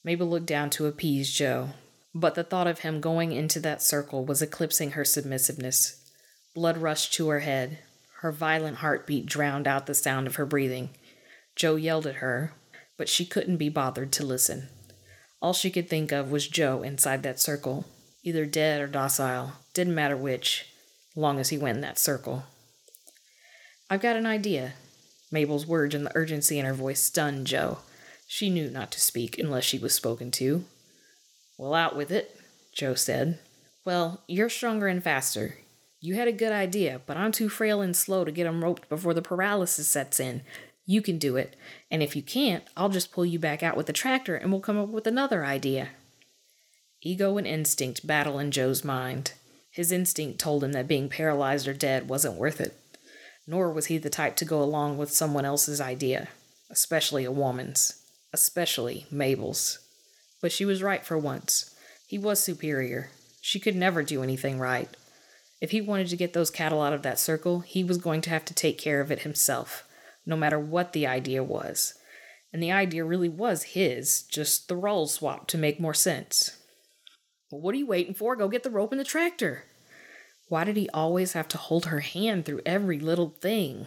Mabel 0.04 0.26
looked 0.26 0.48
down 0.48 0.72
to 0.72 0.88
appease 0.88 1.32
Joe, 1.32 1.74
but 2.16 2.34
the 2.34 2.44
thought 2.44 2.66
of 2.66 2.80
him 2.80 3.02
going 3.02 3.34
into 3.34 3.60
that 3.60 3.84
circle 3.84 4.26
was 4.26 4.42
eclipsing 4.42 4.94
her 4.94 5.06
submissiveness. 5.06 6.02
Blood 6.56 6.80
rushed 6.80 7.14
to 7.14 7.30
her 7.30 7.42
head. 7.42 7.78
Her 8.22 8.32
violent 8.32 8.78
heartbeat 8.78 9.28
drowned 9.28 9.68
out 9.68 9.86
the 9.86 9.94
sound 9.94 10.26
of 10.26 10.38
her 10.38 10.46
breathing. 10.48 10.90
Joe 11.56 11.76
yelled 11.76 12.08
at 12.08 12.16
her, 12.16 12.54
but 12.98 13.08
she 13.08 13.24
couldn't 13.24 13.58
be 13.58 13.70
bothered 13.70 14.12
to 14.14 14.26
listen. 14.26 14.70
All 15.40 15.54
she 15.54 15.70
could 15.70 15.88
think 15.88 16.12
of 16.12 16.32
was 16.32 16.48
Joe 16.48 16.82
inside 16.82 17.22
that 17.22 17.40
circle, 17.40 17.86
either 18.24 18.48
dead 18.48 18.82
or 18.82 18.88
docile, 18.88 19.54
didn't 19.76 19.94
matter 19.94 20.18
which, 20.18 20.66
long 21.16 21.38
as 21.38 21.50
he 21.50 21.60
went 21.60 21.76
in 21.76 21.82
that 21.82 22.00
circle. 22.00 22.46
I've 23.88 24.02
got 24.02 24.16
an 24.16 24.26
idea. 24.26 24.74
Mabel's 25.32 25.66
words 25.66 25.96
and 25.96 26.06
the 26.06 26.16
urgency 26.16 26.60
in 26.60 26.66
her 26.66 26.74
voice 26.74 27.02
stunned 27.02 27.48
Joe. 27.48 27.80
She 28.28 28.50
knew 28.50 28.70
not 28.70 28.92
to 28.92 29.00
speak 29.00 29.38
unless 29.40 29.64
she 29.64 29.80
was 29.80 29.94
spoken 29.94 30.32
to. 30.32 30.66
Well, 31.58 31.74
out 31.74 31.96
with 31.96 32.12
it, 32.12 32.38
Joe 32.74 32.96
said. 32.96 33.40
Well, 33.86 34.24
you're 34.28 34.50
stronger 34.50 34.88
and 34.88 35.04
faster. 35.04 35.58
You 36.00 36.16
had 36.16 36.28
a 36.28 36.34
good 36.34 36.52
idea, 36.52 37.02
but 37.06 37.18
I'm 37.18 37.32
too 37.32 37.50
frail 37.50 37.82
and 37.82 37.96
slow 37.96 38.26
to 38.26 38.32
get 38.32 38.48
'em 38.48 38.64
roped 38.64 38.90
before 38.90 39.14
the 39.14 39.22
paralysis 39.22 39.88
sets 39.88 40.20
in. 40.20 40.42
You 40.86 41.02
can 41.02 41.18
do 41.18 41.38
it, 41.38 41.56
and 41.92 42.02
if 42.02 42.16
you 42.16 42.24
can't, 42.24 42.64
I'll 42.76 42.90
just 42.90 43.12
pull 43.12 43.26
you 43.26 43.38
back 43.38 43.62
out 43.62 43.78
with 43.78 43.86
the 43.86 43.94
tractor 43.94 44.36
and 44.36 44.52
we'll 44.52 44.62
come 44.62 44.78
up 44.78 44.90
with 44.90 45.06
another 45.06 45.46
idea. 45.46 45.90
Ego 47.02 47.38
and 47.38 47.48
instinct 47.48 48.06
battle 48.06 48.40
in 48.40 48.52
Joe's 48.52 48.84
mind. 48.84 49.34
His 49.70 49.92
instinct 49.92 50.40
told 50.40 50.64
him 50.64 50.74
that 50.74 50.88
being 50.88 51.08
paralyzed 51.08 51.68
or 51.68 51.74
dead 51.74 52.10
wasn't 52.10 52.36
worth 52.36 52.60
it. 52.60 52.81
Nor 53.52 53.74
was 53.74 53.88
he 53.88 53.98
the 53.98 54.10
type 54.10 54.38
to 54.38 54.46
go 54.46 54.64
along 54.64 54.98
with 54.98 55.12
someone 55.12 55.44
else's 55.44 55.82
idea, 55.82 56.30
especially 56.70 57.26
a 57.26 57.34
woman's, 57.34 58.02
especially 58.32 59.06
Mabel's. 59.12 59.80
But 60.42 60.54
she 60.54 60.64
was 60.64 60.82
right 60.82 61.06
for 61.06 61.18
once. 61.18 61.76
He 62.08 62.18
was 62.18 62.42
superior. 62.42 63.10
She 63.42 63.60
could 63.60 63.76
never 63.76 64.04
do 64.04 64.24
anything 64.24 64.58
right. 64.58 64.88
If 65.60 65.72
he 65.72 65.82
wanted 65.82 66.08
to 66.08 66.16
get 66.16 66.32
those 66.32 66.50
cattle 66.50 66.82
out 66.82 66.94
of 66.94 67.02
that 67.02 67.20
circle, 67.20 67.60
he 67.60 67.84
was 67.84 67.98
going 67.98 68.22
to 68.22 68.30
have 68.30 68.46
to 68.46 68.54
take 68.54 68.78
care 68.78 69.02
of 69.02 69.12
it 69.12 69.24
himself, 69.24 69.84
no 70.26 70.38
matter 70.38 70.58
what 70.58 70.94
the 70.94 71.06
idea 71.06 71.44
was. 71.44 71.94
And 72.54 72.64
the 72.64 72.72
idea 72.72 73.04
really 73.04 73.28
was 73.28 73.64
his, 73.64 74.24
just 74.24 74.70
the 74.70 74.78
roles 74.78 75.16
swap 75.16 75.48
to 75.48 75.58
make 75.58 75.78
more 75.78 75.94
sense. 75.94 76.56
Well, 77.52 77.60
what 77.60 77.76
are 77.76 77.80
you 77.80 77.86
waiting 77.86 78.14
for? 78.14 78.38
Go 78.38 78.48
get 78.48 78.64
the 78.64 78.70
rope 78.70 78.94
and 78.94 79.00
the 79.02 79.04
tractor. 79.04 79.66
Why 80.52 80.66
did 80.66 80.76
he 80.76 80.90
always 80.94 81.32
have 81.32 81.48
to 81.48 81.58
hold 81.58 81.86
her 81.86 82.02
hand 82.02 82.44
through 82.44 82.60
every 82.66 83.00
little 83.00 83.30
thing? 83.40 83.86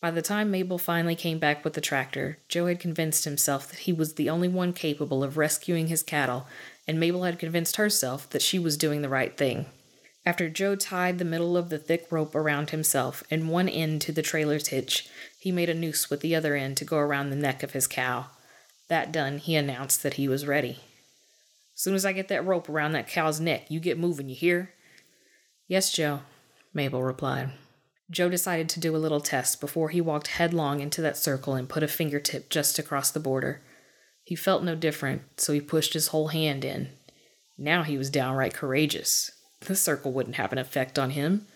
By 0.00 0.10
the 0.10 0.22
time 0.22 0.50
Mabel 0.50 0.76
finally 0.76 1.14
came 1.14 1.38
back 1.38 1.64
with 1.64 1.74
the 1.74 1.80
tractor, 1.80 2.38
Joe 2.48 2.66
had 2.66 2.80
convinced 2.80 3.22
himself 3.22 3.68
that 3.68 3.78
he 3.78 3.92
was 3.92 4.14
the 4.14 4.28
only 4.28 4.48
one 4.48 4.72
capable 4.72 5.22
of 5.22 5.36
rescuing 5.36 5.86
his 5.86 6.02
cattle, 6.02 6.48
and 6.88 6.98
Mabel 6.98 7.22
had 7.22 7.38
convinced 7.38 7.76
herself 7.76 8.28
that 8.30 8.42
she 8.42 8.58
was 8.58 8.76
doing 8.76 9.02
the 9.02 9.08
right 9.08 9.36
thing. 9.36 9.66
After 10.26 10.48
Joe 10.48 10.74
tied 10.74 11.20
the 11.20 11.24
middle 11.24 11.56
of 11.56 11.68
the 11.68 11.78
thick 11.78 12.08
rope 12.10 12.34
around 12.34 12.70
himself 12.70 13.22
and 13.30 13.48
one 13.48 13.68
end 13.68 14.00
to 14.00 14.10
the 14.10 14.20
trailer's 14.20 14.66
hitch, 14.66 15.08
he 15.38 15.52
made 15.52 15.70
a 15.70 15.74
noose 15.74 16.10
with 16.10 16.22
the 16.22 16.34
other 16.34 16.56
end 16.56 16.76
to 16.78 16.84
go 16.84 16.96
around 16.96 17.30
the 17.30 17.36
neck 17.36 17.62
of 17.62 17.70
his 17.70 17.86
cow. 17.86 18.26
That 18.88 19.12
done, 19.12 19.38
he 19.38 19.54
announced 19.54 20.02
that 20.02 20.14
he 20.14 20.26
was 20.26 20.44
ready. 20.44 20.80
Soon 21.76 21.94
as 21.94 22.04
I 22.04 22.10
get 22.10 22.26
that 22.26 22.44
rope 22.44 22.68
around 22.68 22.94
that 22.94 23.06
cow's 23.06 23.38
neck, 23.38 23.66
you 23.68 23.78
get 23.78 23.96
moving, 23.96 24.28
you 24.28 24.34
hear? 24.34 24.72
Yes, 25.68 25.92
Joe, 25.92 26.20
Mabel 26.72 27.02
replied. 27.02 27.50
Joe 28.10 28.30
decided 28.30 28.70
to 28.70 28.80
do 28.80 28.96
a 28.96 28.98
little 28.98 29.20
test 29.20 29.60
before 29.60 29.90
he 29.90 30.00
walked 30.00 30.28
headlong 30.28 30.80
into 30.80 31.02
that 31.02 31.18
circle 31.18 31.54
and 31.54 31.68
put 31.68 31.82
a 31.82 31.88
fingertip 31.88 32.48
just 32.48 32.78
across 32.78 33.10
the 33.10 33.20
border. 33.20 33.60
He 34.24 34.34
felt 34.34 34.64
no 34.64 34.74
different, 34.74 35.22
so 35.38 35.52
he 35.52 35.60
pushed 35.60 35.92
his 35.92 36.08
whole 36.08 36.28
hand 36.28 36.64
in. 36.64 36.88
Now 37.58 37.82
he 37.82 37.98
was 37.98 38.08
downright 38.08 38.54
courageous. 38.54 39.30
The 39.60 39.76
circle 39.76 40.10
wouldn't 40.12 40.36
have 40.36 40.52
an 40.52 40.58
effect 40.58 40.98
on 40.98 41.10
him. 41.10 41.46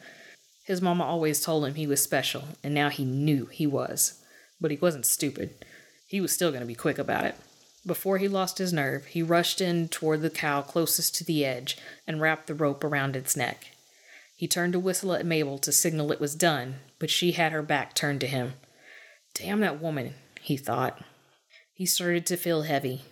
His 0.67 0.83
mama 0.83 1.05
always 1.05 1.43
told 1.43 1.65
him 1.65 1.75
he 1.75 1.87
was 1.87 2.03
special, 2.03 2.45
and 2.63 2.75
now 2.75 2.91
he 2.91 3.07
knew 3.07 3.47
he 3.47 3.67
was. 3.67 4.23
But 4.61 4.71
he 4.71 4.77
wasn't 4.77 5.07
stupid. 5.07 5.65
He 6.07 6.21
was 6.21 6.33
still 6.33 6.51
going 6.51 6.61
to 6.61 6.67
be 6.67 6.75
quick 6.75 6.99
about 6.99 7.25
it. 7.25 7.37
Before 7.87 8.19
he 8.19 8.29
lost 8.29 8.59
his 8.59 8.75
nerve, 8.75 9.07
he 9.07 9.23
rushed 9.23 9.63
in 9.63 9.89
toward 9.89 10.21
the 10.21 10.31
cow 10.31 10.61
closest 10.61 11.15
to 11.17 11.25
the 11.25 11.47
edge 11.47 11.79
and 12.07 12.21
wrapped 12.21 12.47
the 12.47 12.55
rope 12.55 12.85
around 12.85 13.17
its 13.17 13.37
neck. 13.37 13.72
He 14.43 14.49
turned 14.49 14.73
to 14.73 14.81
whistle 14.81 15.13
at 15.13 15.25
Mabel 15.25 15.57
to 15.59 15.71
signal 15.71 16.11
it 16.11 16.19
was 16.19 16.35
done, 16.35 16.81
but 16.99 17.11
she 17.11 17.31
had 17.31 17.53
her 17.53 17.63
back 17.63 17.95
turned 17.95 18.21
to 18.23 18.27
him. 18.27 18.55
Damn 19.35 19.61
that 19.61 19.81
woman, 19.81 20.15
he 20.41 20.57
thought. 20.57 21.01
He 21.73 21.87
started 21.87 22.27
to 22.27 22.37
feel 22.37 22.63
heavy, 22.63 23.03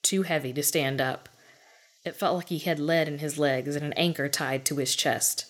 too 0.00 0.22
heavy 0.22 0.50
to 0.54 0.62
stand 0.62 0.98
up. 0.98 1.28
It 2.06 2.16
felt 2.16 2.36
like 2.36 2.48
he 2.48 2.60
had 2.60 2.80
lead 2.80 3.06
in 3.06 3.18
his 3.18 3.38
legs 3.38 3.76
and 3.76 3.84
an 3.84 3.92
anchor 3.98 4.30
tied 4.30 4.64
to 4.64 4.76
his 4.76 4.96
chest. 4.96 5.44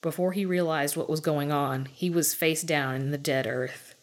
Before 0.00 0.30
he 0.30 0.44
realized 0.44 0.96
what 0.96 1.10
was 1.10 1.18
going 1.18 1.50
on, 1.50 1.86
he 1.86 2.08
was 2.08 2.32
face 2.32 2.62
down 2.62 2.94
in 2.94 3.10
the 3.10 3.18
dead 3.18 3.48
earth. 3.48 3.96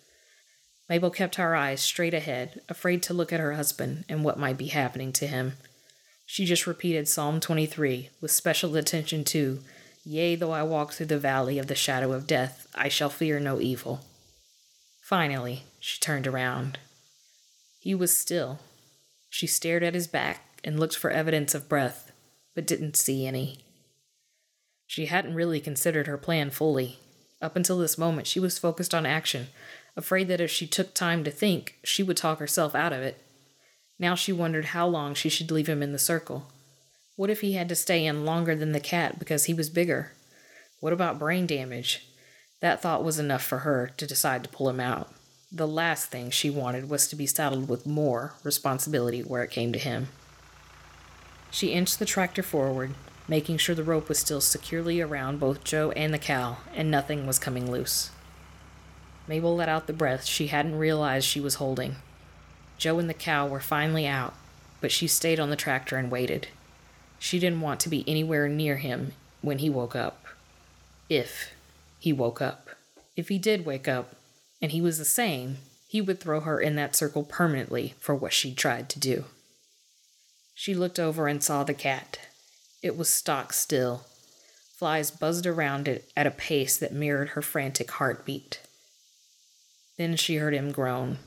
Mabel 0.90 1.10
kept 1.10 1.36
her 1.36 1.56
eyes 1.56 1.82
straight 1.82 2.14
ahead, 2.14 2.60
afraid 2.68 3.02
to 3.04 3.14
look 3.14 3.32
at 3.32 3.40
her 3.40 3.54
husband 3.54 4.04
and 4.10 4.26
what 4.26 4.38
might 4.38 4.58
be 4.58 4.68
happening 4.68 5.14
to 5.14 5.28
him. 5.28 5.54
She 6.26 6.44
just 6.44 6.68
repeated 6.68 7.08
Psalm 7.08 7.40
23 7.40 8.10
with 8.20 8.32
special 8.32 8.76
attention 8.76 9.24
to, 9.24 9.62
Yea, 10.08 10.36
though 10.36 10.52
I 10.52 10.62
walk 10.62 10.94
through 10.94 11.08
the 11.08 11.18
valley 11.18 11.58
of 11.58 11.66
the 11.66 11.74
shadow 11.74 12.14
of 12.14 12.28
death, 12.28 12.68
I 12.76 12.90
shall 12.90 13.10
fear 13.10 13.40
no 13.40 13.60
evil. 13.60 14.02
Finally, 15.02 15.64
she 15.80 16.00
turned 16.00 16.28
around. 16.28 16.78
He 17.80 17.96
was 17.96 18.16
still. 18.16 18.60
She 19.30 19.48
stared 19.48 19.82
at 19.82 19.96
his 19.96 20.08
back 20.08 20.62
and 20.64 20.80
looked 20.80 20.96
for 20.96 21.10
evidence 21.10 21.56
of 21.56 21.68
breath, 21.68 22.12
but 22.54 22.68
didn't 22.68 22.96
see 22.96 23.26
any. 23.26 23.66
She 24.86 25.08
hadn't 25.08 25.34
really 25.34 25.60
considered 25.60 26.06
her 26.06 26.18
plan 26.18 26.52
fully. 26.52 27.00
Up 27.42 27.56
until 27.56 27.80
this 27.80 27.98
moment, 27.98 28.28
she 28.28 28.40
was 28.40 28.60
focused 28.60 28.94
on 28.94 29.08
action, 29.08 29.48
afraid 29.98 30.28
that 30.28 30.42
if 30.42 30.52
she 30.52 30.68
took 30.68 30.94
time 30.94 31.24
to 31.24 31.32
think, 31.32 31.78
she 31.84 32.04
would 32.04 32.18
talk 32.18 32.38
herself 32.38 32.76
out 32.76 32.94
of 32.94 33.02
it. 33.02 33.22
Now 33.98 34.14
she 34.14 34.32
wondered 34.32 34.66
how 34.66 34.86
long 34.88 35.16
she 35.16 35.30
should 35.30 35.50
leave 35.50 35.70
him 35.70 35.82
in 35.82 35.94
the 35.94 36.00
circle. 36.00 36.46
What 37.16 37.30
if 37.30 37.40
he 37.40 37.54
had 37.54 37.70
to 37.70 37.76
stay 37.76 38.06
in 38.06 38.26
longer 38.26 38.56
than 38.56 38.74
the 38.74 38.80
cat 38.82 39.20
because 39.20 39.46
he 39.46 39.54
was 39.54 39.70
bigger? 39.70 40.12
What 40.82 40.92
about 40.92 41.18
brain 41.18 41.48
damage? 41.48 42.08
That 42.60 42.82
thought 42.82 43.06
was 43.06 43.20
enough 43.20 43.44
for 43.44 43.60
her 43.60 43.92
to 43.96 44.06
decide 44.06 44.44
to 44.44 44.50
pull 44.50 44.70
him 44.70 44.82
out. 44.82 45.14
The 45.50 45.68
last 45.68 46.08
thing 46.10 46.30
she 46.30 46.50
wanted 46.50 46.90
was 46.90 47.08
to 47.08 47.16
be 47.16 47.26
saddled 47.26 47.70
with 47.70 47.86
more 47.86 48.34
responsibility 48.44 49.22
where 49.22 49.44
it 49.44 49.52
came 49.52 49.72
to 49.72 49.80
him. 49.80 50.10
She 51.52 51.72
inched 51.72 52.00
the 52.00 52.06
tractor 52.06 52.44
forward, 52.44 52.96
making 53.30 53.58
sure 53.58 53.76
the 53.76 53.84
rope 53.84 54.10
was 54.10 54.20
still 54.20 54.42
securely 54.42 55.00
around 55.00 55.40
both 55.40 55.64
Joe 55.64 55.92
and 55.92 56.14
the 56.14 56.20
cow, 56.20 56.58
and 56.74 56.92
nothing 56.92 57.26
was 57.26 57.40
coming 57.40 57.72
loose. 57.72 58.12
Mabel 59.26 59.56
let 59.56 59.70
out 59.70 59.88
the 59.88 59.94
breath 59.94 60.26
she 60.26 60.48
hadn't 60.48 60.78
realized 60.78 61.26
she 61.26 61.40
was 61.40 61.56
holding. 61.56 61.96
Joe 62.78 63.00
and 63.00 63.10
the 63.10 63.14
cow 63.14 63.48
were 63.48 63.62
finally 63.62 64.06
out, 64.06 64.34
but 64.82 64.92
she 64.92 65.08
stayed 65.08 65.40
on 65.40 65.50
the 65.50 65.56
tractor 65.56 65.96
and 65.96 66.12
waited. 66.12 66.50
She 67.26 67.40
didn't 67.40 67.62
want 67.62 67.80
to 67.80 67.90
be 67.90 68.08
anywhere 68.08 68.48
near 68.48 68.78
him 68.78 69.14
when 69.42 69.58
he 69.58 69.68
woke 69.68 69.96
up. 69.96 70.26
If 71.10 71.56
he 71.98 72.14
woke 72.14 72.40
up. 72.40 72.70
If 73.16 73.30
he 73.30 73.40
did 73.40 73.66
wake 73.66 73.88
up, 73.88 74.14
and 74.62 74.72
he 74.72 74.80
was 74.80 75.00
the 75.00 75.06
same, 75.06 75.58
he 75.88 76.02
would 76.02 76.20
throw 76.20 76.42
her 76.42 76.62
in 76.62 76.76
that 76.76 76.96
circle 76.96 77.24
permanently 77.24 77.96
for 77.98 78.14
what 78.14 78.32
she'd 78.32 78.58
tried 78.58 78.90
to 78.90 79.00
do. 79.00 79.26
She 80.54 80.76
looked 80.76 81.00
over 81.00 81.28
and 81.28 81.44
saw 81.44 81.64
the 81.64 81.74
cat. 81.74 82.20
It 82.84 82.96
was 82.96 83.10
stock 83.10 83.54
still. 83.54 84.04
Flies 84.78 85.10
buzzed 85.10 85.48
around 85.48 85.88
it 85.88 86.08
at 86.16 86.28
a 86.28 86.32
pace 86.32 86.78
that 86.78 86.94
mirrored 86.94 87.30
her 87.30 87.42
frantic 87.42 87.90
heartbeat. 87.90 88.62
Then 89.98 90.16
she 90.16 90.36
heard 90.36 90.54
him 90.54 90.72
groan. 90.72 91.18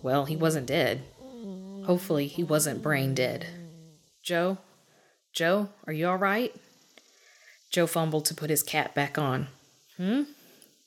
Well, 0.00 0.24
he 0.24 0.36
wasn't 0.36 0.68
dead. 0.68 1.02
Hopefully, 1.84 2.28
he 2.28 2.42
wasn't 2.42 2.82
brain 2.82 3.12
dead. 3.12 3.46
Joe? 4.22 4.56
Joe, 5.32 5.70
are 5.86 5.92
you 5.92 6.08
all 6.08 6.16
right? 6.16 6.54
Joe 7.70 7.86
fumbled 7.86 8.26
to 8.26 8.34
put 8.34 8.50
his 8.50 8.62
cap 8.62 8.94
back 8.94 9.16
on. 9.16 9.48
Hmm? 9.96 10.22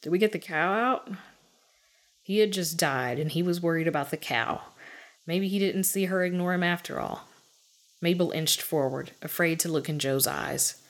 Did 0.02 0.12
we 0.12 0.20
get 0.20 0.32
the 0.32 0.40
cow 0.40 0.74
out? 0.74 1.10
He 2.22 2.40
had 2.40 2.54
just 2.54 2.78
died, 2.78 3.20
and 3.20 3.32
he 3.32 3.42
was 3.42 3.62
worried 3.62 3.88
about 3.88 4.12
the 4.12 4.18
cow. 4.18 4.62
Maybe 5.26 5.48
he 5.48 5.58
didn't 5.58 5.84
see 5.84 6.06
her 6.06 6.24
ignore 6.24 6.54
him 6.54 6.64
after 6.64 7.00
all. 7.00 7.28
Mabel 8.02 8.32
inched 8.32 8.62
forward, 8.62 9.12
afraid 9.22 9.60
to 9.62 9.70
look 9.70 9.90
in 9.90 9.98
Joe's 9.98 10.28
eyes. 10.28 10.82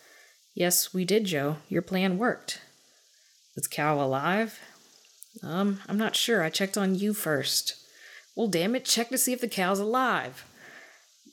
Yes, 0.53 0.93
we 0.93 1.05
did, 1.05 1.25
Joe. 1.25 1.57
Your 1.69 1.81
plan 1.81 2.17
worked. 2.17 2.61
Is 3.55 3.67
Cow 3.67 4.01
alive? 4.01 4.59
Um, 5.43 5.79
I'm 5.87 5.97
not 5.97 6.15
sure. 6.15 6.43
I 6.43 6.49
checked 6.49 6.77
on 6.77 6.95
you 6.95 7.13
first. 7.13 7.75
Well, 8.35 8.47
damn 8.47 8.75
it, 8.75 8.83
check 8.83 9.09
to 9.09 9.17
see 9.17 9.31
if 9.31 9.39
the 9.39 9.47
cow's 9.47 9.79
alive. 9.79 10.45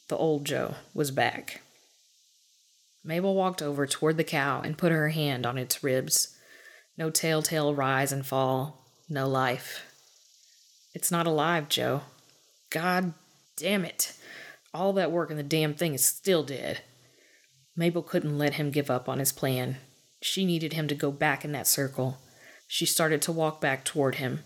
The 0.09 0.17
old 0.17 0.45
Joe 0.45 0.77
was 0.95 1.11
back. 1.11 1.63
Mabel 3.05 3.35
walked 3.35 3.61
over 3.61 3.87
toward 3.87 4.17
the 4.17 4.25
cow 4.25 4.61
and 4.61 4.79
put 4.79 4.93
her 4.93 5.09
hand 5.09 5.45
on 5.45 5.59
its 5.59 5.83
ribs. 5.83 6.37
No 6.97 7.11
telltale 7.11 7.75
rise 7.75 8.13
and 8.13 8.25
fall, 8.25 8.87
no 9.09 9.29
life. 9.29 9.85
It's 10.95 11.11
not 11.11 11.27
alive, 11.27 11.69
Joe. 11.69 12.03
God 12.71 13.15
damn 13.57 13.85
it. 13.85 14.17
All 14.73 14.93
that 14.95 15.11
work 15.11 15.31
and 15.31 15.39
the 15.39 15.45
damn 15.45 15.75
thing 15.75 15.95
is 15.95 16.05
still 16.05 16.43
dead. 16.43 16.81
Mabel 17.77 18.03
couldn't 18.03 18.39
let 18.39 18.55
him 18.55 18.71
give 18.71 18.91
up 18.91 19.09
on 19.09 19.19
his 19.19 19.33
plan. 19.33 19.79
She 20.21 20.45
needed 20.45 20.75
him 20.75 20.87
to 20.89 20.95
go 20.95 21.11
back 21.11 21.45
in 21.45 21.53
that 21.53 21.67
circle. 21.67 22.19
She 22.69 22.87
started 22.87 23.21
to 23.23 23.33
walk 23.33 23.61
back 23.61 23.85
toward 23.85 24.17
him. 24.17 24.41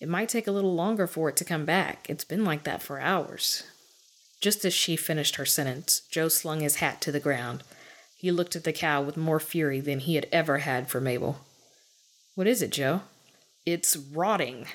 It 0.00 0.08
might 0.08 0.28
take 0.28 0.46
a 0.46 0.52
little 0.52 0.74
longer 0.74 1.06
for 1.06 1.28
it 1.28 1.36
to 1.36 1.44
come 1.44 1.64
back. 1.64 2.06
It's 2.08 2.24
been 2.24 2.44
like 2.44 2.64
that 2.64 2.82
for 2.82 2.98
hours. 2.98 3.64
Just 4.40 4.64
as 4.64 4.74
she 4.74 4.96
finished 4.96 5.36
her 5.36 5.46
sentence, 5.46 6.00
Joe 6.10 6.28
slung 6.28 6.60
his 6.60 6.76
hat 6.76 7.00
to 7.02 7.12
the 7.12 7.20
ground. 7.20 7.62
He 8.22 8.30
looked 8.30 8.54
at 8.54 8.62
the 8.62 8.72
cow 8.72 9.02
with 9.02 9.16
more 9.16 9.40
fury 9.40 9.80
than 9.80 9.98
he 9.98 10.14
had 10.14 10.28
ever 10.30 10.58
had 10.58 10.88
for 10.88 11.00
Mabel. 11.00 11.40
What 12.36 12.46
is 12.46 12.62
it, 12.62 12.70
Joe? 12.70 13.00
It's 13.66 13.96
rotting. 13.96 14.68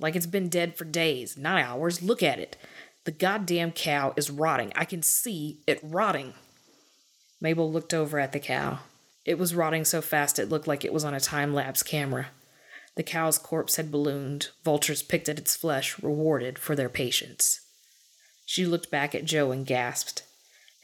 Like 0.00 0.16
it's 0.16 0.24
been 0.24 0.48
dead 0.48 0.78
for 0.78 0.86
days, 0.86 1.36
not 1.36 1.60
hours. 1.60 2.00
Look 2.00 2.22
at 2.22 2.38
it. 2.38 2.56
The 3.04 3.10
goddamn 3.10 3.72
cow 3.72 4.14
is 4.16 4.30
rotting. 4.30 4.72
I 4.74 4.86
can 4.86 5.02
see 5.02 5.60
it 5.66 5.78
rotting. 5.82 6.32
Mabel 7.38 7.70
looked 7.70 7.92
over 7.92 8.18
at 8.18 8.32
the 8.32 8.40
cow. 8.40 8.78
It 9.26 9.38
was 9.38 9.54
rotting 9.54 9.84
so 9.84 10.00
fast 10.00 10.38
it 10.38 10.48
looked 10.48 10.66
like 10.66 10.82
it 10.82 10.92
was 10.92 11.04
on 11.04 11.12
a 11.12 11.20
time 11.20 11.52
lapse 11.52 11.82
camera. 11.82 12.28
The 12.94 13.02
cow's 13.02 13.36
corpse 13.36 13.76
had 13.76 13.90
ballooned. 13.90 14.48
Vultures 14.64 15.02
picked 15.02 15.28
at 15.28 15.38
its 15.38 15.54
flesh, 15.54 16.02
rewarded 16.02 16.58
for 16.58 16.74
their 16.74 16.88
patience. 16.88 17.60
She 18.46 18.64
looked 18.64 18.90
back 18.90 19.14
at 19.14 19.26
Joe 19.26 19.50
and 19.50 19.66
gasped. 19.66 20.22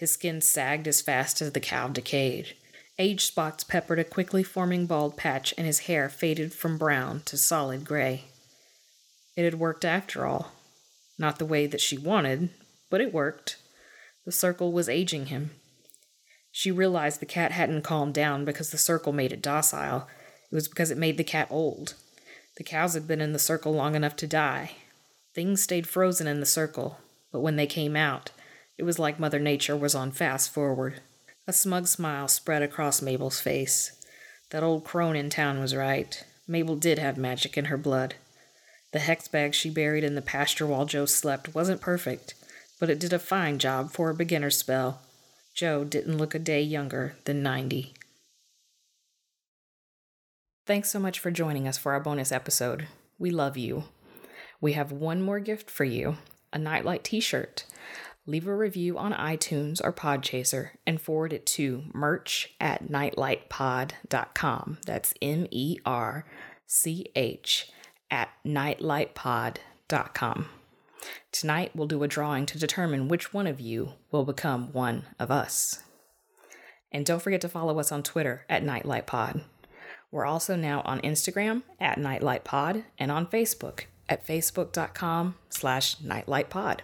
His 0.02 0.10
skin 0.10 0.40
sagged 0.40 0.88
as 0.88 1.00
fast 1.00 1.40
as 1.40 1.52
the 1.52 1.60
cow 1.60 1.86
decayed. 1.86 2.56
Age 2.98 3.24
spots 3.24 3.62
peppered 3.62 4.00
a 4.00 4.04
quickly 4.04 4.42
forming 4.42 4.86
bald 4.86 5.16
patch, 5.16 5.54
and 5.56 5.64
his 5.64 5.86
hair 5.86 6.08
faded 6.08 6.52
from 6.52 6.76
brown 6.76 7.22
to 7.26 7.36
solid 7.36 7.84
gray. 7.84 8.24
It 9.36 9.44
had 9.44 9.60
worked 9.60 9.84
after 9.84 10.26
all. 10.26 10.54
Not 11.18 11.38
the 11.38 11.46
way 11.46 11.68
that 11.68 11.80
she 11.80 11.96
wanted, 11.96 12.50
but 12.90 13.00
it 13.00 13.14
worked. 13.14 13.58
The 14.24 14.32
circle 14.32 14.72
was 14.72 14.88
aging 14.88 15.26
him. 15.26 15.52
She 16.50 16.72
realized 16.72 17.20
the 17.20 17.24
cat 17.24 17.52
hadn't 17.52 17.82
calmed 17.82 18.14
down 18.14 18.44
because 18.44 18.72
the 18.72 18.78
circle 18.78 19.12
made 19.12 19.32
it 19.32 19.40
docile. 19.40 20.08
It 20.50 20.54
was 20.56 20.66
because 20.66 20.90
it 20.90 20.98
made 20.98 21.16
the 21.16 21.22
cat 21.22 21.46
old. 21.48 21.94
The 22.56 22.64
cows 22.64 22.94
had 22.94 23.06
been 23.06 23.20
in 23.20 23.32
the 23.32 23.38
circle 23.38 23.72
long 23.72 23.94
enough 23.94 24.16
to 24.16 24.26
die. 24.26 24.72
Things 25.32 25.62
stayed 25.62 25.86
frozen 25.86 26.26
in 26.26 26.40
the 26.40 26.44
circle, 26.44 26.98
but 27.30 27.38
when 27.38 27.54
they 27.54 27.68
came 27.68 27.94
out, 27.94 28.32
it 28.82 28.84
was 28.84 28.98
like 28.98 29.20
Mother 29.20 29.38
Nature 29.38 29.76
was 29.76 29.94
on 29.94 30.10
fast 30.10 30.52
forward. 30.52 31.02
A 31.46 31.52
smug 31.52 31.86
smile 31.86 32.26
spread 32.26 32.62
across 32.62 33.00
Mabel's 33.00 33.38
face. 33.38 33.92
That 34.50 34.64
old 34.64 34.82
crone 34.82 35.14
in 35.14 35.30
town 35.30 35.60
was 35.60 35.72
right. 35.72 36.24
Mabel 36.48 36.74
did 36.74 36.98
have 36.98 37.16
magic 37.16 37.56
in 37.56 37.66
her 37.66 37.76
blood. 37.76 38.16
The 38.90 38.98
hex 38.98 39.28
bag 39.28 39.54
she 39.54 39.70
buried 39.70 40.02
in 40.02 40.16
the 40.16 40.20
pasture 40.20 40.66
while 40.66 40.84
Joe 40.84 41.06
slept 41.06 41.54
wasn't 41.54 41.80
perfect, 41.80 42.34
but 42.80 42.90
it 42.90 42.98
did 42.98 43.12
a 43.12 43.20
fine 43.20 43.60
job 43.60 43.92
for 43.92 44.10
a 44.10 44.16
beginner 44.16 44.50
spell. 44.50 45.00
Joe 45.54 45.84
didn't 45.84 46.18
look 46.18 46.34
a 46.34 46.40
day 46.40 46.60
younger 46.60 47.14
than 47.24 47.40
90. 47.40 47.94
Thanks 50.66 50.90
so 50.90 50.98
much 50.98 51.20
for 51.20 51.30
joining 51.30 51.68
us 51.68 51.78
for 51.78 51.92
our 51.92 52.00
bonus 52.00 52.32
episode. 52.32 52.88
We 53.16 53.30
love 53.30 53.56
you. 53.56 53.84
We 54.60 54.72
have 54.72 54.90
one 54.90 55.22
more 55.22 55.38
gift 55.38 55.70
for 55.70 55.84
you 55.84 56.16
a 56.52 56.58
Nightlight 56.58 57.04
t 57.04 57.20
shirt. 57.20 57.64
Leave 58.24 58.46
a 58.46 58.54
review 58.54 58.96
on 58.98 59.12
iTunes 59.12 59.80
or 59.82 59.92
Podchaser 59.92 60.70
and 60.86 61.00
forward 61.00 61.32
it 61.32 61.44
to 61.46 61.82
merch 61.92 62.54
at 62.60 62.88
nightlightpod.com. 62.88 64.78
That's 64.86 65.12
M 65.20 65.48
E 65.50 65.78
R 65.84 66.24
C 66.66 67.06
H 67.16 67.72
at 68.10 68.28
nightlightpod.com. 68.46 70.48
Tonight, 71.32 71.72
we'll 71.74 71.88
do 71.88 72.04
a 72.04 72.08
drawing 72.08 72.46
to 72.46 72.58
determine 72.58 73.08
which 73.08 73.34
one 73.34 73.48
of 73.48 73.60
you 73.60 73.94
will 74.12 74.24
become 74.24 74.72
one 74.72 75.06
of 75.18 75.32
us. 75.32 75.82
And 76.92 77.04
don't 77.04 77.22
forget 77.22 77.40
to 77.40 77.48
follow 77.48 77.80
us 77.80 77.90
on 77.90 78.04
Twitter 78.04 78.44
at 78.48 78.62
NightlightPod. 78.62 79.42
We're 80.12 80.26
also 80.26 80.54
now 80.54 80.82
on 80.84 81.00
Instagram 81.00 81.62
at 81.80 81.98
NightlightPod 81.98 82.84
and 82.98 83.10
on 83.10 83.26
Facebook 83.26 83.86
at 84.08 84.24
facebook.com 84.24 85.34
slash 85.48 85.96
nightlightpod. 85.96 86.80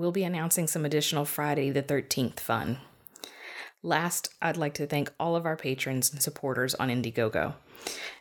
We'll 0.00 0.12
be 0.12 0.24
announcing 0.24 0.66
some 0.66 0.86
additional 0.86 1.26
Friday 1.26 1.68
the 1.68 1.82
13th 1.82 2.40
fun. 2.40 2.78
Last, 3.82 4.32
I'd 4.40 4.56
like 4.56 4.72
to 4.76 4.86
thank 4.86 5.12
all 5.20 5.36
of 5.36 5.44
our 5.44 5.58
patrons 5.58 6.10
and 6.10 6.22
supporters 6.22 6.74
on 6.76 6.88
Indiegogo. 6.88 7.52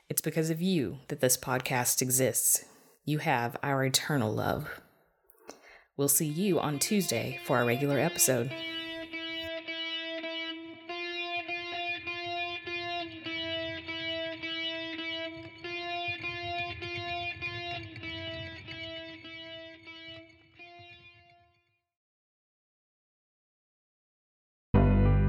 It's 0.09 0.19
because 0.19 0.49
of 0.49 0.61
you 0.61 0.97
that 1.07 1.21
this 1.21 1.37
podcast 1.37 2.01
exists. 2.01 2.65
You 3.05 3.19
have 3.19 3.55
our 3.63 3.85
eternal 3.85 4.29
love. 4.29 4.81
We'll 5.95 6.09
see 6.09 6.25
you 6.25 6.59
on 6.59 6.79
Tuesday 6.79 7.39
for 7.45 7.59
our 7.59 7.65
regular 7.65 7.97
episode. 7.97 8.51